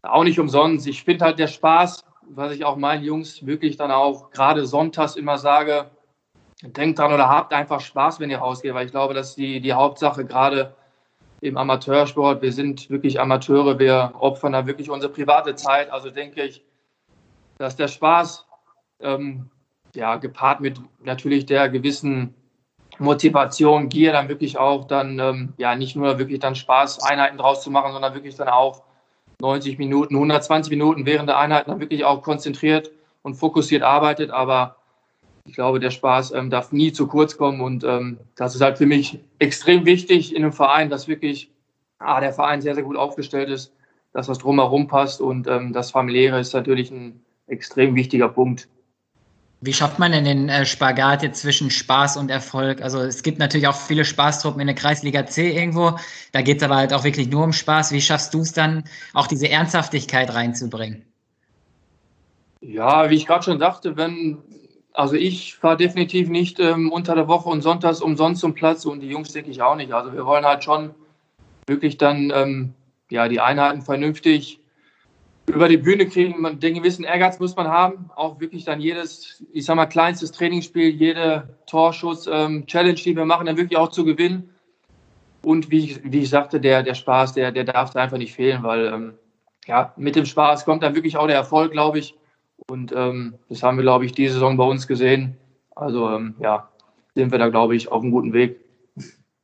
[0.01, 0.87] auch nicht umsonst.
[0.87, 5.15] Ich finde halt der Spaß, was ich auch meinen Jungs wirklich dann auch gerade sonntags
[5.15, 5.91] immer sage,
[6.62, 9.72] denkt dran oder habt einfach Spaß, wenn ihr rausgeht, weil ich glaube, dass die, die
[9.72, 10.75] Hauptsache gerade
[11.40, 15.90] im Amateursport, wir sind wirklich Amateure, wir opfern da wirklich unsere private Zeit.
[15.90, 16.62] Also denke ich,
[17.59, 18.46] dass der Spaß
[19.01, 19.51] ähm,
[19.94, 22.35] ja, gepaart mit natürlich der gewissen
[22.98, 27.62] Motivation, Gier, dann wirklich auch dann, ähm, ja, nicht nur wirklich dann Spaß, Einheiten draus
[27.62, 28.83] zu machen, sondern wirklich dann auch
[29.40, 34.31] 90 Minuten, 120 Minuten während der Einheiten dann wirklich auch konzentriert und fokussiert arbeitet.
[34.31, 34.77] Aber
[35.44, 38.78] ich glaube, der Spaß ähm, darf nie zu kurz kommen und ähm, das ist halt
[38.78, 41.50] für mich extrem wichtig in einem Verein, dass wirklich
[41.98, 43.72] ah, der Verein sehr, sehr gut aufgestellt ist,
[44.12, 48.68] dass das drumherum passt und ähm, das Familiäre ist natürlich ein extrem wichtiger Punkt.
[49.64, 52.83] Wie schafft man denn den äh, Spagat jetzt zwischen Spaß und Erfolg?
[52.83, 55.96] Also es gibt natürlich auch viele Spaßtruppen in der Kreisliga C irgendwo.
[56.33, 57.92] Da geht es aber halt auch wirklich nur um Spaß.
[57.92, 58.83] Wie schaffst du es dann,
[59.14, 61.05] auch diese Ernsthaftigkeit reinzubringen?
[62.61, 64.38] Ja, wie ich gerade schon sagte, wenn,
[64.94, 69.00] also ich fahre definitiv nicht ähm, unter der Woche und sonntags umsonst zum Platz und
[69.00, 69.92] die Jungs denke ich auch nicht.
[69.92, 70.94] Also wir wollen halt schon
[71.66, 72.74] wirklich dann ähm,
[73.11, 74.61] ja, die Einheiten vernünftig
[75.46, 76.40] über die Bühne kriegen.
[76.40, 78.11] Man, den gewissen Ehrgeiz muss man haben.
[78.14, 83.46] Auch wirklich dann jedes, ich sag mal, kleinstes Trainingsspiel, jede Torschuss, ähm, die wir machen,
[83.46, 84.50] dann wirklich auch zu gewinnen.
[85.42, 88.35] Und wie ich, wie ich sagte, der, der Spaß, der, der darf da einfach nicht
[88.35, 89.14] fehlen, weil ähm,
[89.66, 92.14] ja, mit dem Spaß kommt dann wirklich auch der Erfolg, glaube ich.
[92.68, 95.37] Und ähm, das haben wir, glaube ich, diese Saison bei uns gesehen.
[95.75, 96.68] Also ähm, ja,
[97.14, 98.61] sind wir da, glaube ich, auf einem guten Weg.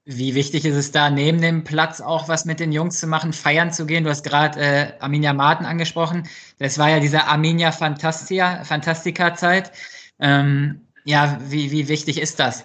[0.05, 3.35] Wie wichtig ist es da, neben dem Platz auch was mit den Jungs zu machen,
[3.35, 4.05] feiern zu gehen?
[4.05, 6.27] Du hast gerade äh, Arminia Martin angesprochen.
[6.59, 9.71] Das war ja diese Arminia Fantastia, Fantastica-Zeit.
[10.19, 12.65] Ähm, ja, wie, wie wichtig ist das?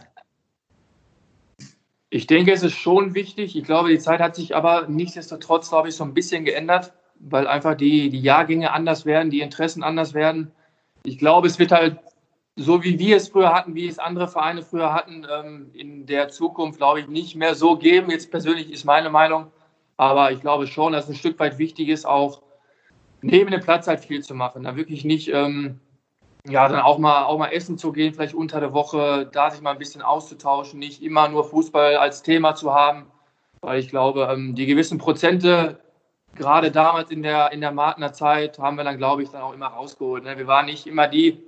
[2.09, 3.57] Ich denke, es ist schon wichtig.
[3.57, 6.93] Ich glaube, die Zeit hat sich aber nichtsdestotrotz, glaube ich, so ein bisschen geändert,
[7.29, 10.51] weil einfach die, die Jahrgänge anders werden, die Interessen anders werden.
[11.03, 11.97] Ich glaube, es wird halt
[12.55, 16.29] so wie wir es früher hatten, wie es andere Vereine früher hatten, ähm, in der
[16.29, 18.12] Zukunft, glaube ich, nicht mehr so geben.
[18.12, 19.47] Jetzt persönlich ist meine Meinung.
[19.97, 22.41] Aber ich glaube schon, dass es ein Stück weit wichtig ist, auch
[23.21, 24.63] neben dem Platz halt viel zu machen.
[24.63, 25.79] Da wirklich nicht, ähm,
[26.47, 29.62] ja, dann auch mal, auch mal essen zu gehen, vielleicht unter der Woche, da sich
[29.62, 33.07] mal ein bisschen auszutauschen, nicht immer nur Fußball als Thema zu haben.
[33.62, 35.79] Weil ich glaube, ähm, die gewissen Prozente,
[36.35, 39.53] gerade damals in der, in der Martner Zeit, haben wir dann, glaube ich, dann auch
[39.53, 40.23] immer rausgeholt.
[40.23, 40.37] Ne?
[40.37, 41.43] Wir waren nicht immer die,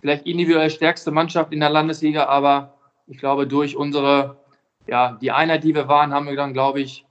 [0.00, 2.74] vielleicht individuell stärkste Mannschaft in der Landesliga, aber
[3.06, 4.36] ich glaube, durch unsere,
[4.86, 7.04] ja, die Einheit, die wir waren, haben wir dann, glaube ich,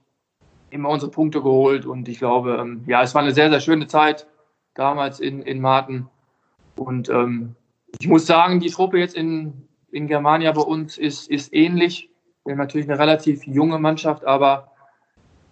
[0.70, 1.86] immer unsere Punkte geholt.
[1.86, 4.26] Und ich glaube, ähm, ja, es war eine sehr, sehr schöne Zeit
[4.74, 6.08] damals in, in Marten.
[6.76, 7.54] Und ähm,
[8.00, 12.10] ich muss sagen, die Truppe jetzt in, in Germania bei uns ist, ist ähnlich.
[12.44, 14.72] Wir haben natürlich eine relativ junge Mannschaft, aber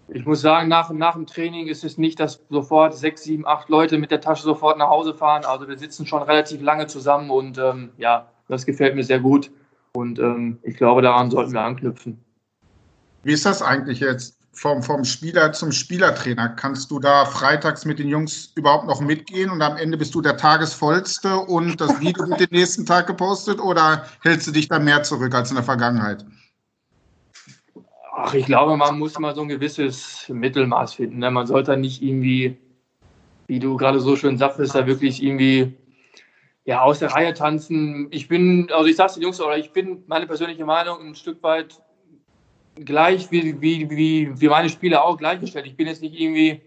[0.07, 3.69] ich muss sagen, nach, nach dem Training ist es nicht, dass sofort sechs, sieben, acht
[3.69, 5.45] Leute mit der Tasche sofort nach Hause fahren.
[5.45, 9.51] Also wir sitzen schon relativ lange zusammen und ähm, ja, das gefällt mir sehr gut.
[9.93, 12.23] Und ähm, ich glaube, daran sollten wir anknüpfen.
[13.23, 16.49] Wie ist das eigentlich jetzt vom, vom Spieler zum Spielertrainer?
[16.49, 20.21] Kannst du da freitags mit den Jungs überhaupt noch mitgehen und am Ende bist du
[20.21, 24.77] der Tagesvollste und das Video wird den nächsten Tag gepostet oder hältst du dich da
[24.77, 26.23] mehr zurück als in der Vergangenheit?
[28.17, 31.19] Ach, ich glaube, man muss mal so ein gewisses Mittelmaß finden.
[31.19, 31.29] Ne?
[31.29, 32.57] Man sollte nicht irgendwie,
[33.47, 35.73] wie du gerade so schön sagtest, da wirklich irgendwie
[36.63, 38.07] ja, aus der Reihe tanzen.
[38.11, 41.43] Ich bin, also ich sag's den Jungs, oder ich bin meine persönliche Meinung ein Stück
[41.43, 41.81] weit
[42.75, 45.65] gleich wie, wie, wie, wie meine Spieler auch gleichgestellt.
[45.65, 46.61] Ich bin jetzt nicht irgendwie,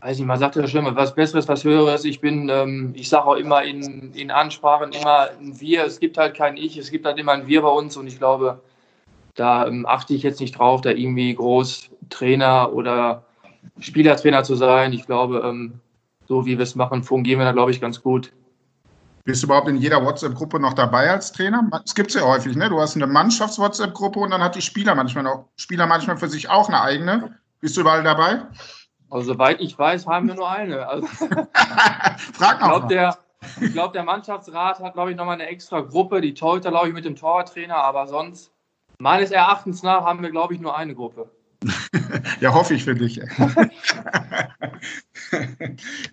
[0.00, 2.04] weiß nicht, man sagt ja schon mal was Besseres, was Höheres.
[2.04, 5.84] Ich bin, ähm, ich sage auch immer in, in Ansprachen immer ein Wir.
[5.84, 8.18] Es gibt halt kein Ich, es gibt halt immer ein Wir bei uns und ich
[8.18, 8.60] glaube,
[9.38, 13.24] da ähm, achte ich jetzt nicht drauf, da irgendwie groß Trainer oder
[13.78, 14.92] Spielertrainer zu sein.
[14.92, 15.80] Ich glaube, ähm,
[16.26, 18.32] so wie wir es machen, fungieren wir da, glaube ich, ganz gut.
[19.24, 21.62] Bist du überhaupt in jeder WhatsApp-Gruppe noch dabei als Trainer?
[21.84, 22.68] Es gibt es ja häufig, ne?
[22.68, 26.48] Du hast eine Mannschafts-WhatsApp-Gruppe und dann hat die Spieler manchmal noch, Spieler manchmal für sich
[26.48, 27.38] auch eine eigene.
[27.60, 28.42] Bist du überall dabei?
[29.10, 30.86] Also, soweit ich weiß, haben wir nur eine.
[30.86, 31.06] Also,
[32.32, 32.66] Frag noch.
[32.66, 33.18] Ich glaube, der,
[33.72, 36.20] glaub, der Mannschaftsrat hat, glaube ich, nochmal eine extra Gruppe.
[36.20, 38.50] Die Torhüter, glaube ich, mit dem Torwarttrainer, aber sonst
[39.00, 41.30] Meines Erachtens nach haben wir, glaube ich, nur eine Gruppe.
[42.40, 43.20] ja, hoffe ich für dich.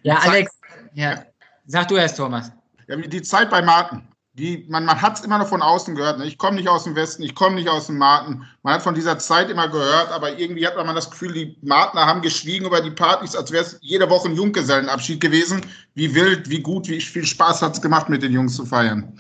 [0.04, 0.60] ja, Alex,
[0.94, 1.24] ja.
[1.66, 2.52] sag du erst, Thomas.
[2.88, 4.08] Ja, die Zeit bei Martin.
[4.34, 6.20] die, man, man hat es immer noch von außen gehört.
[6.20, 6.26] Ne?
[6.26, 8.46] Ich komme nicht aus dem Westen, ich komme nicht aus dem Marten.
[8.62, 12.06] Man hat von dieser Zeit immer gehört, aber irgendwie hat man das Gefühl, die Martner
[12.06, 15.66] haben geschwiegen über die Partys, als wäre es jede Woche ein Junggesellenabschied gewesen.
[15.96, 19.20] Wie wild, wie gut, wie viel Spaß hat es gemacht, mit den Jungs zu feiern.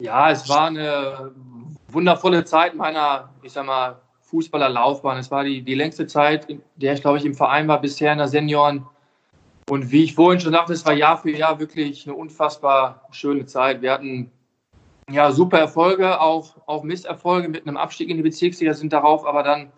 [0.00, 1.32] Ja, es war eine
[1.90, 5.18] wundervolle Zeit meiner, ich sag mal, Fußballerlaufbahn.
[5.18, 8.12] Es war die, die längste Zeit, in der ich, glaube ich, im Verein war, bisher
[8.12, 8.86] in der Senioren-
[9.68, 13.44] und wie ich vorhin schon sagte, es war Jahr für Jahr wirklich eine unfassbar schöne
[13.44, 13.82] Zeit.
[13.82, 14.30] Wir hatten
[15.10, 19.42] ja super Erfolge, auch, auch Misserfolge mit einem Abstieg in die Bezirksliga, sind darauf aber
[19.42, 19.70] dann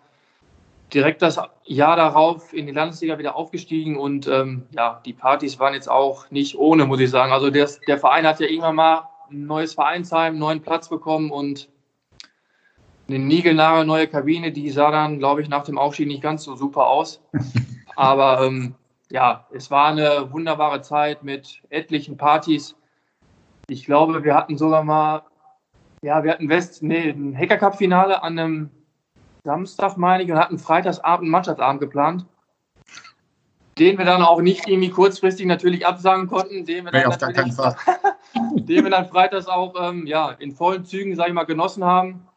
[0.93, 5.73] direkt das Jahr darauf in die Landesliga wieder aufgestiegen und ähm, ja, die Partys waren
[5.73, 7.31] jetzt auch nicht ohne, muss ich sagen.
[7.31, 11.31] Also der, der Verein hat ja irgendwann mal ein neues Vereinsheim, einen neuen Platz bekommen
[11.31, 11.69] und
[13.13, 16.55] eine niegelnahe neue Kabine, die sah dann, glaube ich, nach dem Aufstieg nicht ganz so
[16.55, 17.21] super aus.
[17.95, 18.75] Aber ähm,
[19.11, 22.75] ja, es war eine wunderbare Zeit mit etlichen Partys.
[23.67, 25.23] Ich glaube, wir hatten sogar mal,
[26.01, 28.69] ja, wir hatten West, nee, ein Hacker Cup Finale an einem
[29.43, 32.25] Samstag, meine ich, und hatten Freitagsabend einen Mannschaftsabend geplant,
[33.77, 37.51] den wir dann auch nicht irgendwie kurzfristig natürlich absagen konnten, den wir dann, auf keinen
[37.51, 37.75] Fall.
[38.55, 42.27] den wir dann freitags auch ähm, ja, in vollen Zügen, sage ich mal, genossen haben.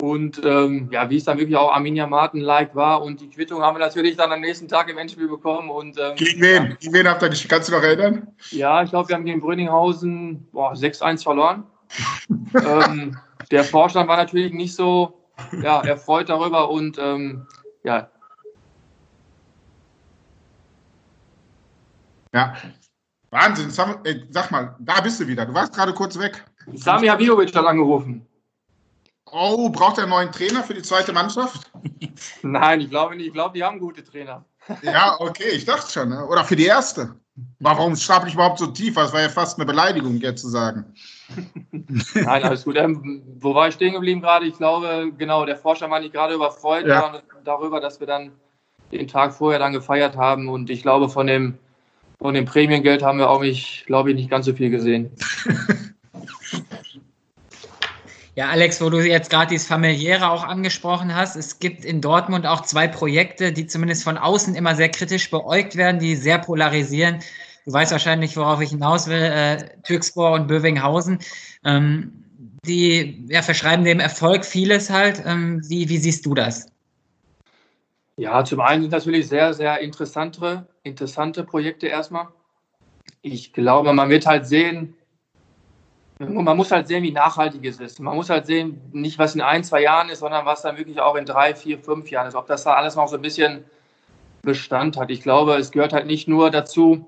[0.00, 3.02] Und ähm, ja, wie es dann wirklich auch Arminia Martin-like war.
[3.02, 5.70] Und die Quittung haben wir natürlich dann am nächsten Tag im Endspiel bekommen.
[5.70, 6.64] Und, ähm, gegen wen?
[6.64, 7.48] Ja, gegen wen habt ihr dich?
[7.48, 8.28] Kannst du noch erinnern?
[8.50, 11.64] Ja, ich glaube, wir haben gegen Brünninghausen 6-1 verloren.
[12.54, 13.18] ähm,
[13.50, 15.18] der Vorstand war natürlich nicht so
[15.62, 16.70] ja, erfreut darüber.
[16.70, 17.46] Und ähm,
[17.82, 18.08] ja.
[22.32, 22.54] Ja,
[23.30, 23.70] Wahnsinn.
[23.70, 25.44] Sag mal, da bist du wieder.
[25.44, 26.44] Du warst gerade kurz weg.
[26.74, 28.24] Sami Habibovic hat angerufen.
[29.32, 31.70] Oh, braucht er einen neuen Trainer für die zweite Mannschaft?
[32.42, 33.28] Nein, ich glaube nicht.
[33.28, 34.44] Ich glaube, die haben gute Trainer.
[34.82, 36.10] Ja, okay, ich dachte schon.
[36.10, 36.26] Ne?
[36.26, 37.14] Oder für die erste.
[37.58, 38.96] Warum stapel ich überhaupt so tief?
[38.96, 40.84] Das war ja fast eine Beleidigung, jetzt zu sagen.
[42.14, 42.76] Nein, alles gut.
[42.76, 44.44] Ähm, wo war ich stehen geblieben gerade?
[44.44, 47.22] Ich glaube, genau, der Forscher war nicht gerade überfreut ja.
[47.44, 48.32] darüber, dass wir dann
[48.92, 50.48] den Tag vorher dann gefeiert haben.
[50.48, 51.58] Und ich glaube, von dem,
[52.18, 55.10] von dem Prämiengeld haben wir auch nicht, glaube ich, nicht ganz so viel gesehen.
[58.38, 62.46] Ja, Alex, wo du jetzt gerade dieses familiäre auch angesprochen hast, es gibt in Dortmund
[62.46, 67.18] auch zwei Projekte, die zumindest von außen immer sehr kritisch beäugt werden, die sehr polarisieren.
[67.66, 71.18] Du weißt wahrscheinlich, worauf ich hinaus will, äh, Türkspor und Bövinghausen.
[71.64, 72.12] Ähm,
[72.64, 75.20] die ja, verschreiben dem Erfolg vieles halt.
[75.26, 76.70] Ähm, wie, wie siehst du das?
[78.18, 82.28] Ja, zum einen sind natürlich sehr, sehr interessante, interessante Projekte erstmal.
[83.20, 84.94] Ich glaube, man wird halt sehen,
[86.18, 88.00] man muss halt sehen, wie nachhaltig es ist.
[88.00, 91.00] Man muss halt sehen, nicht was in ein, zwei Jahren ist, sondern was dann wirklich
[91.00, 92.34] auch in drei, vier, fünf Jahren ist.
[92.34, 93.64] Ob das da alles noch so ein bisschen
[94.42, 95.10] Bestand hat.
[95.10, 97.06] Ich glaube, es gehört halt nicht nur dazu,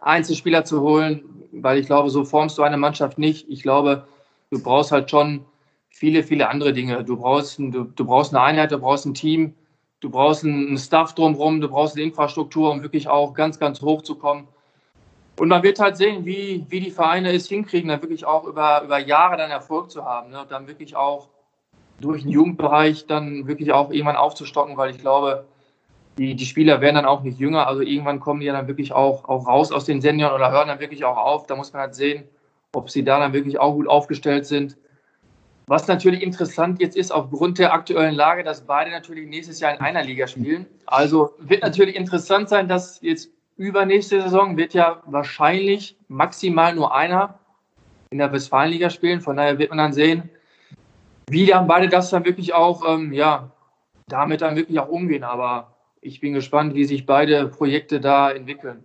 [0.00, 3.48] Einzelspieler zu holen, weil ich glaube, so formst du eine Mannschaft nicht.
[3.48, 4.06] Ich glaube,
[4.50, 5.44] du brauchst halt schon
[5.90, 7.04] viele, viele andere Dinge.
[7.04, 9.54] Du brauchst, du, du brauchst eine Einheit, du brauchst ein Team,
[10.00, 14.02] du brauchst einen Staff drumherum, du brauchst eine Infrastruktur, um wirklich auch ganz, ganz hoch
[14.02, 14.48] zu kommen.
[15.38, 18.82] Und man wird halt sehen, wie, wie die Vereine es hinkriegen, dann wirklich auch über,
[18.82, 20.30] über Jahre dann Erfolg zu haben.
[20.30, 20.42] Ne?
[20.42, 21.28] Und dann wirklich auch
[22.00, 25.46] durch den Jugendbereich dann wirklich auch irgendwann aufzustocken, weil ich glaube,
[26.16, 27.68] die, die Spieler werden dann auch nicht jünger.
[27.68, 30.68] Also irgendwann kommen die ja dann wirklich auch, auch raus aus den Senioren oder hören
[30.68, 31.46] dann wirklich auch auf.
[31.46, 32.24] Da muss man halt sehen,
[32.72, 34.76] ob sie da dann wirklich auch gut aufgestellt sind.
[35.66, 39.80] Was natürlich interessant jetzt ist, aufgrund der aktuellen Lage, dass beide natürlich nächstes Jahr in
[39.80, 40.66] einer Liga spielen.
[40.86, 47.38] Also wird natürlich interessant sein, dass jetzt übernächste Saison wird ja wahrscheinlich maximal nur einer
[48.10, 49.20] in der Westfalenliga spielen.
[49.20, 50.30] Von daher wird man dann sehen,
[51.28, 53.50] wie dann beide das dann wirklich auch, ähm, ja,
[54.06, 55.24] damit dann wirklich auch umgehen.
[55.24, 58.84] Aber ich bin gespannt, wie sich beide Projekte da entwickeln.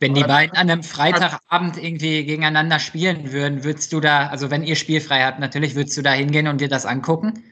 [0.00, 4.62] Wenn die beiden an einem Freitagabend irgendwie gegeneinander spielen würden, würdest du da, also wenn
[4.62, 7.42] ihr spielfrei habt, natürlich, würdest du da hingehen und dir das angucken?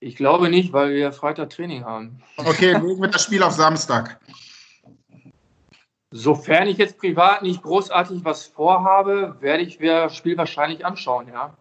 [0.00, 2.22] Ich glaube nicht, weil wir Freitag Training haben.
[2.36, 4.20] Okay, legen wir das Spiel auf Samstag.
[6.12, 11.56] Sofern ich jetzt privat nicht großartig was vorhabe, werde ich das Spiel wahrscheinlich anschauen, ja.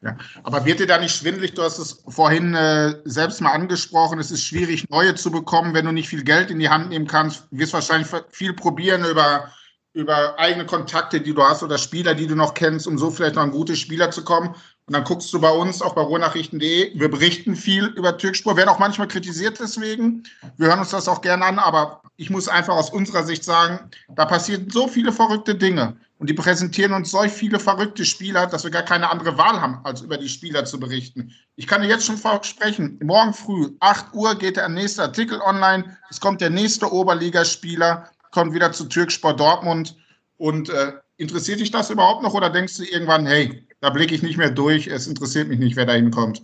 [0.00, 1.54] Ja, aber wird dir da nicht schwindelig?
[1.54, 4.20] Du hast es vorhin äh, selbst mal angesprochen.
[4.20, 7.08] Es ist schwierig, neue zu bekommen, wenn du nicht viel Geld in die Hand nehmen
[7.08, 7.48] kannst.
[7.50, 9.50] Du wirst wahrscheinlich viel probieren über,
[9.94, 13.34] über eigene Kontakte, die du hast oder Spieler, die du noch kennst, um so vielleicht
[13.34, 14.54] noch an gute Spieler zu kommen.
[14.88, 16.98] Und dann guckst du bei uns, auch bei ruhrnachrichten.de.
[16.98, 20.22] Wir berichten viel über Türkspur, werden auch manchmal kritisiert deswegen.
[20.56, 23.90] Wir hören uns das auch gerne an, aber ich muss einfach aus unserer Sicht sagen,
[24.08, 25.94] da passieren so viele verrückte Dinge.
[26.16, 29.78] Und die präsentieren uns solch viele verrückte Spieler, dass wir gar keine andere Wahl haben,
[29.84, 31.34] als über die Spieler zu berichten.
[31.56, 35.98] Ich kann dir jetzt schon versprechen, morgen früh, 8 Uhr, geht der nächste Artikel online.
[36.08, 39.96] Es kommt der nächste Oberligaspieler, kommt wieder zu Türkspor Dortmund.
[40.38, 44.22] Und äh, interessiert dich das überhaupt noch oder denkst du irgendwann, hey, da blicke ich
[44.22, 46.42] nicht mehr durch, es interessiert mich nicht, wer da hinkommt?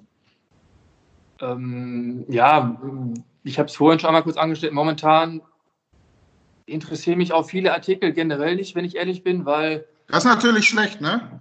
[1.41, 2.79] Ähm, ja,
[3.45, 4.73] ich habe es vorhin schon einmal kurz angestellt.
[4.73, 5.41] Momentan
[6.67, 9.87] interessieren mich auch viele Artikel generell nicht, wenn ich ehrlich bin, weil.
[10.09, 11.41] Das ist natürlich schlecht, ne?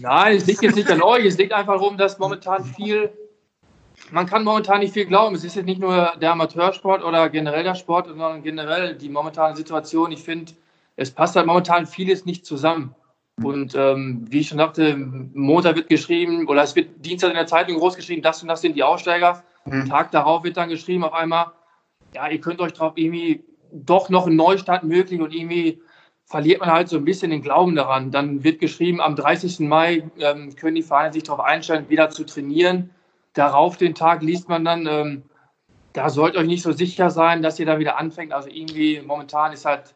[0.00, 1.24] Nein, es liegt jetzt nicht an euch.
[1.24, 3.10] Es liegt einfach darum, dass momentan viel.
[4.10, 5.34] Man kann momentan nicht viel glauben.
[5.34, 9.56] Es ist jetzt nicht nur der Amateursport oder generell der Sport, sondern generell die momentane
[9.56, 10.12] Situation.
[10.12, 10.52] Ich finde,
[10.98, 12.94] es passt halt momentan vieles nicht zusammen.
[13.40, 17.46] Und ähm, wie ich schon sagte, Montag wird geschrieben oder es wird Dienstag in der
[17.46, 19.44] Zeitung groß geschrieben, das und das sind die Aussteiger.
[19.64, 19.88] Mhm.
[19.88, 21.52] Tag darauf wird dann geschrieben auf einmal,
[22.14, 25.80] ja, ihr könnt euch drauf irgendwie doch noch ein Neustart möglich und irgendwie
[26.24, 28.10] verliert man halt so ein bisschen den Glauben daran.
[28.10, 29.60] Dann wird geschrieben, am 30.
[29.60, 32.90] Mai ähm, können die Vereine sich darauf einstellen, wieder zu trainieren.
[33.34, 35.22] Darauf den Tag liest man dann, ähm,
[35.92, 38.32] da sollt euch nicht so sicher sein, dass ihr da wieder anfängt.
[38.32, 39.94] Also irgendwie momentan ist halt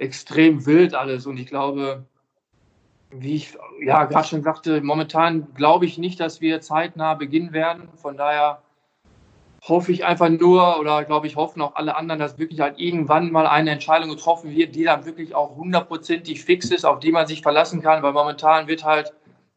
[0.00, 2.04] extrem wild alles und ich glaube,
[3.10, 7.88] wie ich ja gerade schon sagte, momentan glaube ich nicht, dass wir zeitnah beginnen werden.
[7.96, 8.62] Von daher
[9.66, 13.32] hoffe ich einfach nur oder glaube ich hoffen auch alle anderen, dass wirklich halt irgendwann
[13.32, 17.26] mal eine Entscheidung getroffen wird, die dann wirklich auch hundertprozentig fix ist, auf die man
[17.26, 19.12] sich verlassen kann, weil momentan wird halt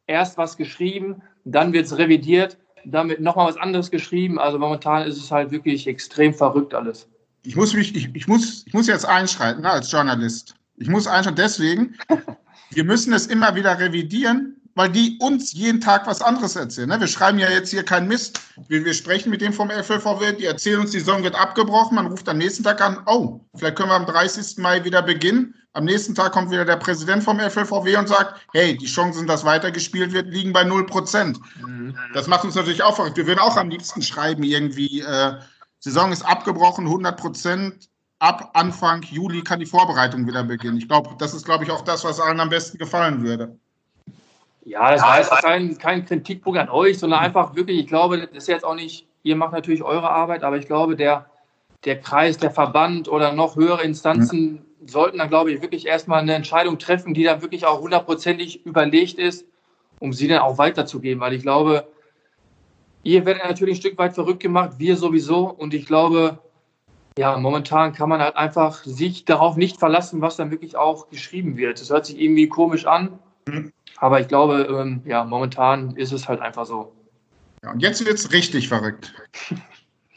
[0.07, 4.39] erst was geschrieben, dann wird es revidiert, dann wird nochmal was anderes geschrieben.
[4.39, 7.10] Also momentan ist es halt wirklich extrem verrückt alles.
[7.43, 10.55] Ich muss mich, ich, ich muss, ich muss jetzt einschreiten ne, als Journalist.
[10.77, 11.97] Ich muss einschreiten deswegen,
[12.71, 16.89] wir müssen es immer wieder revidieren, weil die uns jeden Tag was anderes erzählen.
[16.89, 16.99] Ne?
[16.99, 18.39] Wir schreiben ja jetzt hier keinen Mist.
[18.67, 21.95] Wir, wir sprechen mit dem vom FLVW, die erzählen uns, die Saison wird abgebrochen.
[21.95, 24.57] Man ruft am nächsten Tag an, oh, vielleicht können wir am 30.
[24.57, 25.55] Mai wieder beginnen.
[25.73, 29.45] Am nächsten Tag kommt wieder der Präsident vom FLVW und sagt, hey, die Chancen, dass
[29.45, 31.39] weitergespielt wird, liegen bei 0 Prozent.
[31.65, 31.95] Mhm.
[32.13, 33.17] Das macht uns natürlich auch verrückt.
[33.17, 35.33] Wir würden auch am liebsten schreiben, irgendwie, äh,
[35.81, 37.89] Saison ist abgebrochen, 100 Prozent.
[38.19, 40.77] Ab Anfang Juli kann die Vorbereitung wieder beginnen.
[40.77, 43.57] Ich glaube, das ist, glaube ich, auch das, was allen am besten gefallen würde.
[44.63, 47.25] Ja, das ja, war jetzt kein, kein Kritikpunkt an euch, sondern mhm.
[47.25, 50.57] einfach wirklich, ich glaube, das ist jetzt auch nicht, ihr macht natürlich eure Arbeit, aber
[50.57, 51.25] ich glaube, der,
[51.83, 54.87] der Kreis, der Verband oder noch höhere Instanzen mhm.
[54.87, 59.17] sollten dann, glaube ich, wirklich erstmal eine Entscheidung treffen, die dann wirklich auch hundertprozentig überlegt
[59.17, 59.45] ist,
[59.97, 61.21] um sie dann auch weiterzugeben.
[61.21, 61.87] Weil ich glaube,
[63.03, 65.49] ihr werdet natürlich ein Stück weit verrückt gemacht, wir sowieso.
[65.49, 66.39] Und ich glaube,
[67.17, 71.57] ja, momentan kann man halt einfach sich darauf nicht verlassen, was dann wirklich auch geschrieben
[71.57, 71.79] wird.
[71.81, 73.19] Das hört sich irgendwie komisch an.
[73.47, 73.73] Mhm.
[73.97, 76.93] Aber ich glaube, ähm, ja, momentan ist es halt einfach so.
[77.63, 79.13] Ja, und jetzt wird es richtig verrückt.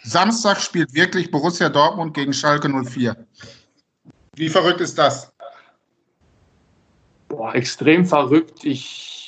[0.03, 3.17] Samstag spielt wirklich Borussia Dortmund gegen Schalke 04.
[4.37, 5.33] Wie verrückt ist das?
[7.29, 8.65] Boah, extrem verrückt.
[8.65, 9.24] Ich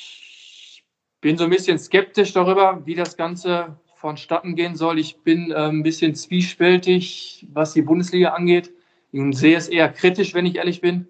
[1.21, 4.99] bin so ein bisschen skeptisch darüber, wie das Ganze vonstatten gehen soll.
[4.99, 8.73] Ich bin äh, ein bisschen zwiespältig, was die Bundesliga angeht.
[9.13, 11.09] Und sehe es eher kritisch, wenn ich ehrlich bin.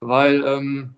[0.00, 0.94] Weil ähm,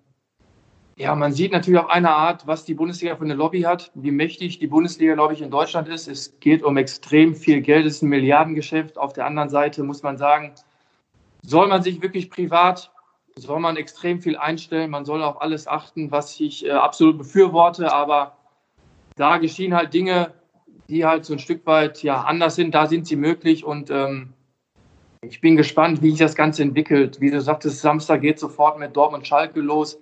[0.95, 4.11] ja, man sieht natürlich auf einer Art, was die Bundesliga für eine Lobby hat, wie
[4.11, 6.07] mächtig die Bundesliga, glaube ich, in Deutschland ist.
[6.07, 8.97] Es geht um extrem viel Geld, es ist ein Milliardengeschäft.
[8.97, 10.53] Auf der anderen Seite muss man sagen,
[11.41, 12.92] soll man sich wirklich privat,
[13.35, 17.91] soll man extrem viel einstellen, man soll auf alles achten, was ich äh, absolut befürworte,
[17.93, 18.37] aber
[19.15, 20.33] da geschehen halt Dinge,
[20.89, 24.33] die halt so ein Stück weit ja anders sind, da sind sie möglich und ähm,
[25.21, 27.21] ich bin gespannt, wie sich das Ganze entwickelt.
[27.21, 29.97] Wie du sagtest, Samstag geht sofort mit Dortmund Schalke los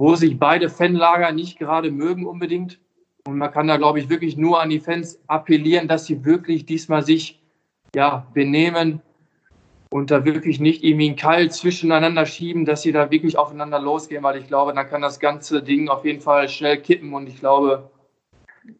[0.00, 2.80] wo sich beide Fanlager nicht gerade mögen unbedingt.
[3.26, 6.64] Und man kann da, glaube ich, wirklich nur an die Fans appellieren, dass sie wirklich
[6.64, 7.38] diesmal sich
[7.94, 9.02] ja, benehmen
[9.90, 14.22] und da wirklich nicht irgendwie einen Keil zwischeneinander schieben, dass sie da wirklich aufeinander losgehen,
[14.22, 17.40] weil ich glaube, dann kann das ganze Ding auf jeden Fall schnell kippen und ich
[17.40, 17.90] glaube,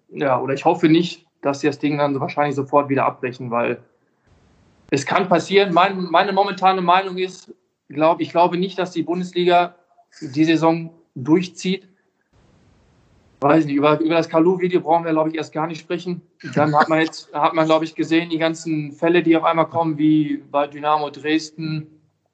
[0.09, 3.83] ja, oder ich hoffe nicht, dass sie das Ding dann wahrscheinlich sofort wieder abbrechen, weil
[4.91, 5.73] es kann passieren.
[5.73, 7.53] Mein, meine momentane Meinung ist,
[7.89, 9.75] glaub, ich glaube nicht, dass die Bundesliga
[10.21, 11.89] die Saison durchzieht.
[13.41, 16.21] Weiß nicht, über, über das Kalu-Video brauchen wir, glaube ich, erst gar nicht sprechen.
[16.55, 19.67] Dann hat man jetzt, hat man, glaube ich, gesehen, die ganzen Fälle, die auf einmal
[19.67, 21.87] kommen, wie bei Dynamo Dresden.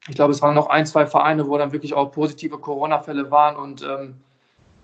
[0.09, 3.55] Ich glaube, es waren noch ein, zwei Vereine, wo dann wirklich auch positive Corona-Fälle waren.
[3.55, 4.15] Und ähm,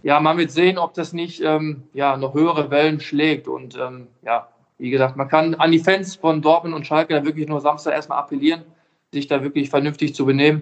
[0.02, 3.50] ja, man wird sehen, ob das nicht ähm, ja, noch höhere Wellen schlägt.
[3.50, 7.26] Und ähm, ja, wie gesagt, man kann an die Fans von Dortmund und Schalke da
[7.26, 8.64] wirklich nur Samstag erstmal appellieren,
[9.12, 10.62] sich da wirklich vernünftig zu benehmen.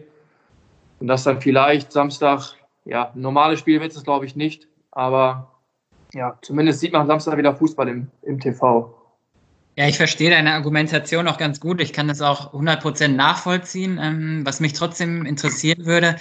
[0.99, 2.55] Und dass dann vielleicht Samstag
[2.86, 4.68] ja, normales Spiel wird es, glaube ich, nicht.
[4.92, 5.52] Aber
[6.14, 8.94] ja, zumindest sieht man Samstag wieder Fußball im, im TV.
[9.78, 11.80] Ja, ich verstehe deine Argumentation auch ganz gut.
[11.80, 14.00] Ich kann das auch 100% nachvollziehen.
[14.02, 16.18] Ähm, was mich trotzdem interessieren würde,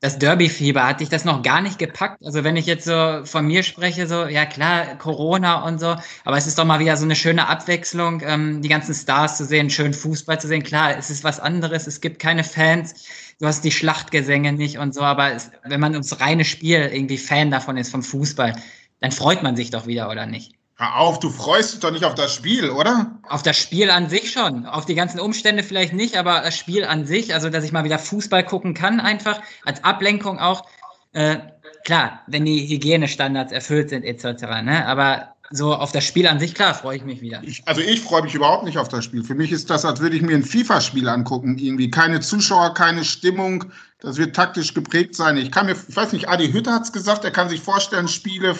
[0.00, 2.24] das Derby-Fieber, hatte ich das noch gar nicht gepackt?
[2.24, 6.36] Also wenn ich jetzt so von mir spreche, so, ja klar, Corona und so, aber
[6.36, 9.70] es ist doch mal wieder so eine schöne Abwechslung, ähm, die ganzen Stars zu sehen,
[9.70, 10.62] schön Fußball zu sehen.
[10.62, 13.06] Klar, es ist was anderes, es gibt keine Fans,
[13.40, 17.18] du hast die Schlachtgesänge nicht und so, aber es, wenn man ums reine Spiel irgendwie
[17.18, 18.54] Fan davon ist, vom Fußball,
[19.00, 20.52] dann freut man sich doch wieder, oder nicht?
[20.78, 23.18] Hör auf, du freust dich doch nicht auf das Spiel, oder?
[23.28, 24.66] Auf das Spiel an sich schon.
[24.66, 27.84] Auf die ganzen Umstände vielleicht nicht, aber das Spiel an sich, also dass ich mal
[27.84, 30.66] wieder Fußball gucken kann, einfach als Ablenkung auch.
[31.14, 31.38] Äh,
[31.86, 34.42] klar, wenn die Hygienestandards erfüllt sind, etc.
[34.62, 34.86] Ne?
[34.86, 37.40] Aber so auf das Spiel an sich, klar, freue ich mich wieder.
[37.44, 39.22] Ich, also ich freue mich überhaupt nicht auf das Spiel.
[39.22, 41.58] Für mich ist das, als würde ich mir ein FIFA-Spiel angucken.
[41.58, 43.64] Irgendwie keine Zuschauer, keine Stimmung.
[44.00, 45.36] Das wird taktisch geprägt sein.
[45.36, 48.08] Ich kann mir, ich weiß nicht, Adi Hütter hat es gesagt, er kann sich vorstellen,
[48.08, 48.56] Spiele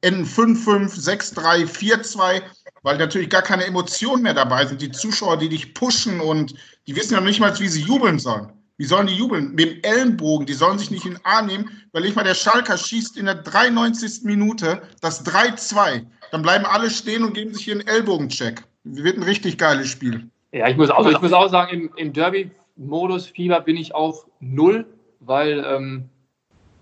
[0.00, 2.42] enden 5-5, 6-3, 4-2,
[2.82, 4.80] weil natürlich gar keine Emotionen mehr dabei sind.
[4.80, 6.54] Die Zuschauer, die dich pushen und
[6.86, 8.52] die wissen ja nicht mal, wie sie jubeln sollen.
[8.76, 9.54] Wie sollen die jubeln?
[9.54, 12.78] Mit dem Ellenbogen, die sollen sich nicht in Arm nehmen, weil ich mal der Schalker
[12.78, 14.22] schießt in der 93.
[14.22, 16.06] Minute das 3-2.
[16.30, 18.62] Dann bleiben alle stehen und geben sich hier einen Ellbogencheck.
[18.84, 20.28] Wird ein richtig geiles Spiel.
[20.52, 24.26] Ja, ich muss auch, ich muss auch sagen, im, im Derby-Modus Fieber bin ich auch
[24.40, 24.86] null,
[25.20, 26.08] weil ähm,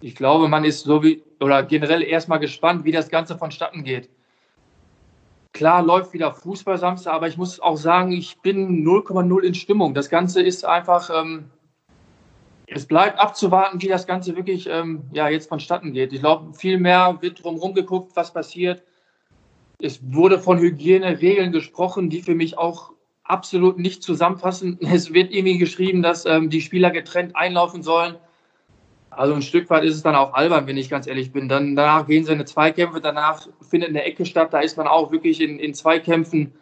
[0.00, 4.08] ich glaube, man ist so wie, oder generell erstmal gespannt, wie das Ganze vonstatten geht.
[5.52, 9.94] Klar läuft wieder Fußball Samstag, aber ich muss auch sagen, ich bin 0,0 in Stimmung.
[9.94, 11.50] Das Ganze ist einfach, ähm,
[12.66, 16.12] es bleibt abzuwarten, wie das Ganze wirklich ähm, ja, jetzt vonstatten geht.
[16.12, 18.82] Ich glaube, viel mehr wird drumherum geguckt, was passiert.
[19.78, 22.92] Es wurde von Hygieneregeln gesprochen, die für mich auch
[23.24, 24.78] absolut nicht zusammenfassen.
[24.92, 28.16] Es wird irgendwie geschrieben, dass ähm, die Spieler getrennt einlaufen sollen.
[29.10, 31.48] Also ein Stück weit ist es dann auch albern, wenn ich ganz ehrlich bin.
[31.48, 35.10] Dann danach gehen sie in Zweikämpfe, danach findet eine Ecke statt, da ist man auch
[35.10, 36.52] wirklich in, in Zweikämpfen.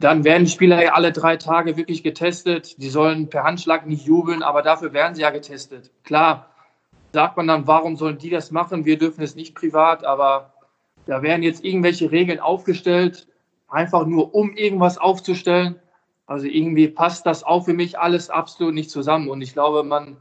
[0.00, 2.82] Dann werden die Spieler ja alle drei Tage wirklich getestet.
[2.82, 5.90] Die sollen per Handschlag nicht jubeln, aber dafür werden sie ja getestet.
[6.02, 6.50] Klar,
[7.12, 8.84] sagt man dann, warum sollen die das machen?
[8.84, 10.53] Wir dürfen es nicht privat, aber
[11.06, 13.26] da werden jetzt irgendwelche Regeln aufgestellt,
[13.68, 15.76] einfach nur um irgendwas aufzustellen.
[16.26, 19.28] Also irgendwie passt das auch für mich alles absolut nicht zusammen.
[19.28, 20.16] Und ich glaube, man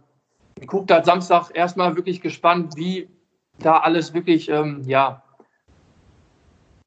[0.66, 3.08] guckt halt Samstag erstmal wirklich gespannt, wie
[3.60, 5.24] da alles wirklich ähm, ja,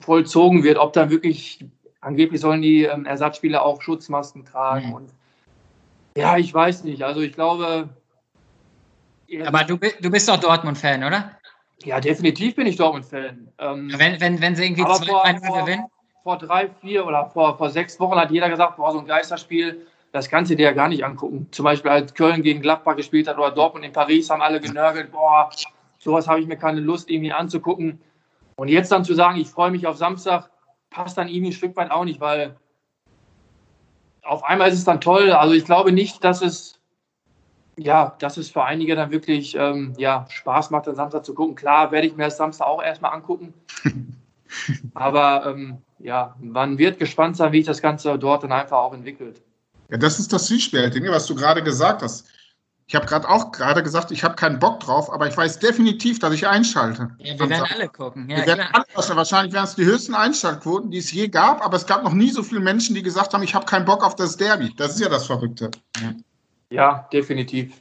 [0.01, 1.65] vollzogen wird, ob dann wirklich,
[2.01, 4.89] angeblich sollen die ähm, Ersatzspieler auch Schutzmasken tragen.
[4.89, 4.95] Mhm.
[4.95, 5.11] Und
[6.17, 7.03] ja, ich weiß nicht.
[7.03, 7.89] Also ich glaube.
[9.45, 11.33] Aber du, du bist doch Dortmund-Fan, oder?
[11.85, 13.49] Ja, definitiv bin ich Dortmund-Fan.
[13.59, 15.87] Ähm, wenn, wenn, wenn sie irgendwie zwei, vor, gewinnen?
[16.23, 19.87] Vor drei, vier oder vor, vor sechs Wochen hat jeder gesagt, boah, so ein Geisterspiel,
[20.13, 21.49] das kannst du dir ja gar nicht angucken.
[21.51, 25.13] Zum Beispiel, als Köln gegen Gladbach gespielt hat oder Dortmund in Paris, haben alle genörgelt,
[25.13, 25.51] boah,
[25.99, 28.01] sowas habe ich mir keine Lust irgendwie anzugucken.
[28.57, 30.51] Und jetzt dann zu sagen, ich freue mich auf Samstag,
[30.89, 32.57] passt dann irgendwie ein Stück weit auch nicht, weil
[34.23, 35.31] auf einmal ist es dann toll.
[35.33, 36.76] Also ich glaube nicht, dass es,
[37.79, 41.55] ja, dass es für einige dann wirklich ähm, ja, Spaß macht, den Samstag zu gucken.
[41.55, 43.53] Klar, werde ich mir das Samstag auch erstmal angucken.
[44.95, 48.95] Aber ähm, ja, man wird gespannt sein, wie sich das Ganze dort dann einfach auch
[48.95, 49.43] entwickelt.
[49.91, 52.27] Ja, das ist das Zwiespältige, was du gerade gesagt hast.
[52.89, 56.21] Ich habe gerade auch gerade gesagt, ich habe keinen Bock drauf, aber ich weiß definitiv,
[56.21, 57.11] dass ich einschalte.
[57.19, 58.31] Ja, wir werden alle gucken.
[58.31, 61.77] Ja, wir werden alle, wahrscheinlich wären es die höchsten Einschaltquoten, die es je gab, aber
[61.77, 64.15] es gab noch nie so viele Menschen, die gesagt haben, ich habe keinen Bock auf
[64.15, 64.73] das Derby.
[64.77, 65.73] Das ist ja das Verrückte.
[66.01, 66.15] Ja,
[67.13, 67.81] definitiv.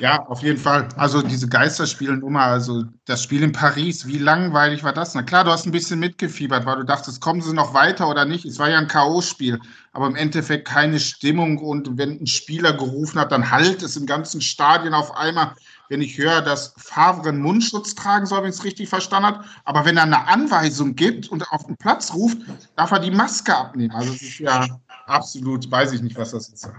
[0.00, 0.88] Ja, auf jeden Fall.
[0.96, 5.14] Also diese Geisterspielnummer, also das Spiel in Paris, wie langweilig war das?
[5.14, 8.24] Na klar, du hast ein bisschen mitgefiebert, weil du dachtest, kommen sie noch weiter oder
[8.24, 8.44] nicht?
[8.44, 9.60] Es war ja ein K.O.-Spiel,
[9.92, 14.06] aber im Endeffekt keine Stimmung und wenn ein Spieler gerufen hat, dann halt es im
[14.06, 15.54] ganzen Stadion auf einmal.
[15.88, 19.44] Wenn ich höre, dass Favre einen Mundschutz tragen soll, wenn ich es richtig verstanden habe,
[19.64, 22.38] aber wenn er eine Anweisung gibt und auf den Platz ruft,
[22.74, 23.94] darf er die Maske abnehmen.
[23.94, 24.66] Also es ist ja
[25.06, 26.70] absolut, weiß ich nicht, was das ist.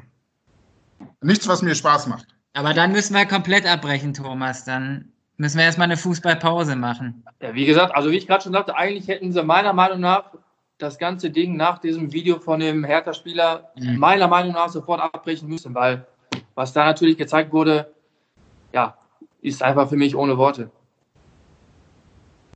[1.21, 2.27] Nichts, was mir Spaß macht.
[2.53, 4.63] Aber dann müssen wir komplett abbrechen, Thomas.
[4.63, 7.23] Dann müssen wir erstmal eine Fußballpause machen.
[7.41, 10.31] Ja, wie gesagt, also wie ich gerade schon sagte, eigentlich hätten sie meiner Meinung nach
[10.77, 13.97] das ganze Ding nach diesem Video von dem Hertha-Spieler mhm.
[13.97, 16.05] meiner Meinung nach sofort abbrechen müssen, weil
[16.53, 17.93] was da natürlich gezeigt wurde,
[18.73, 18.97] ja,
[19.41, 20.69] ist einfach für mich ohne Worte.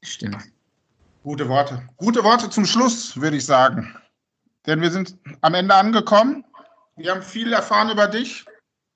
[0.03, 0.38] Stimmt.
[1.24, 1.88] Gute Worte.
[1.97, 3.95] Gute Worte zum Schluss, würde ich sagen.
[4.70, 6.45] Denn wir sind am Ende angekommen.
[6.95, 8.45] Wir haben viel erfahren über dich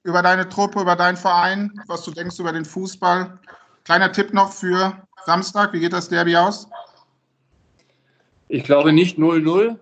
[0.04, 3.40] über deine Truppe, über deinen Verein, was du denkst über den Fußball.
[3.86, 4.96] Kleiner Tipp noch für
[5.26, 6.68] Samstag, wie geht das Derby aus?
[8.50, 9.78] Ich glaube nicht 0-0.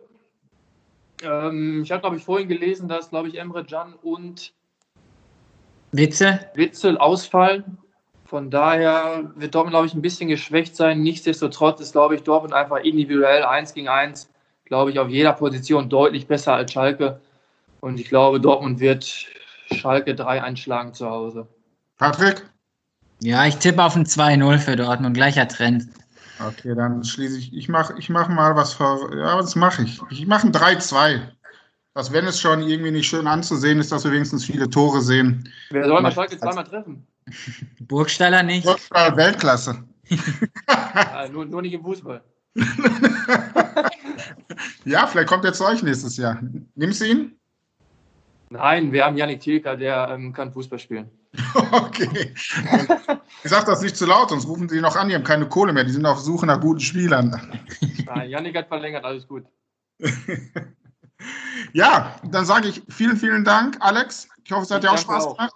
[1.23, 4.53] Ähm, ich habe, glaube ich, vorhin gelesen, dass, glaube ich, Emre Can und
[5.91, 6.39] Witzel?
[6.53, 7.77] Witzel ausfallen.
[8.25, 11.01] Von daher wird Dortmund, glaube ich, ein bisschen geschwächt sein.
[11.01, 14.30] Nichtsdestotrotz ist, glaube ich, Dortmund einfach individuell 1 gegen 1,
[14.71, 17.19] glaube ich, auf jeder Position deutlich besser als Schalke.
[17.81, 19.03] Und ich glaube, Dortmund wird
[19.73, 21.45] Schalke 3 einschlagen zu Hause.
[21.97, 22.45] Patrick?
[23.19, 25.89] Ja, ich tippe auf ein 2-0 für Dortmund, gleicher Trend.
[26.47, 27.53] Okay, dann schließe ich.
[27.53, 29.13] Ich mache ich mach mal was vor.
[29.13, 29.99] Ja, was mache ich?
[30.09, 31.19] Ich mache ein 3-2.
[31.93, 35.51] dass wenn es schon irgendwie nicht schön anzusehen ist, dass wir wenigstens viele Tore sehen.
[35.71, 37.05] Wer soll mal Schalke zweimal treffen?
[37.81, 38.65] Burgstaller nicht.
[38.65, 39.83] Burgstaller Weltklasse.
[40.69, 42.23] ja, nur, nur nicht im Fußball.
[44.85, 46.39] ja, vielleicht kommt er zu euch nächstes Jahr.
[46.75, 47.39] Nimmst du ihn?
[48.49, 51.09] Nein, wir haben Janik Thielka, der ähm, kann Fußball spielen.
[51.71, 52.33] okay.
[53.43, 55.71] Ich sag das nicht zu laut, sonst rufen sie noch an, die haben keine Kohle
[55.71, 57.59] mehr, die sind auf Suche nach guten Spielern.
[58.05, 59.45] Nein, Janik hat verlängert, alles gut.
[61.73, 64.27] ja, dann sage ich vielen, vielen Dank, Alex.
[64.43, 65.53] Ich hoffe, es hat dir auch Spaß gemacht.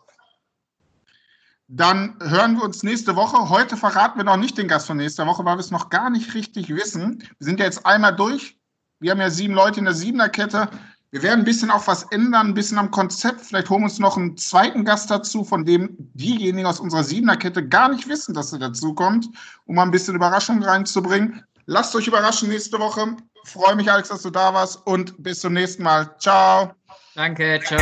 [1.67, 3.49] Dann hören wir uns nächste Woche.
[3.49, 6.11] Heute verraten wir noch nicht den Gast von nächster Woche, weil wir es noch gar
[6.11, 7.23] nicht richtig wissen.
[7.39, 8.57] Wir sind ja jetzt einmal durch.
[9.05, 10.67] Wir haben ja sieben Leute in der Siebener-Kette.
[11.11, 13.41] Wir werden ein bisschen auch was ändern, ein bisschen am Konzept.
[13.41, 17.67] Vielleicht holen wir uns noch einen zweiten Gast dazu, von dem diejenigen aus unserer Siebener-Kette
[17.67, 19.27] gar nicht wissen, dass er dazu kommt,
[19.67, 21.43] um mal ein bisschen Überraschung reinzubringen.
[21.67, 23.15] Lasst euch überraschen nächste Woche.
[23.43, 26.09] Freue mich, Alex, dass du da warst und bis zum nächsten Mal.
[26.17, 26.71] Ciao.
[27.13, 27.79] Danke, ciao.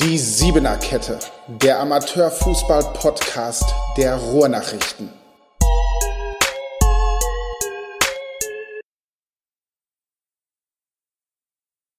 [0.00, 3.66] Die Siebener Kette, der Amateurfußball-Podcast
[3.98, 5.17] der Ruhrnachrichten.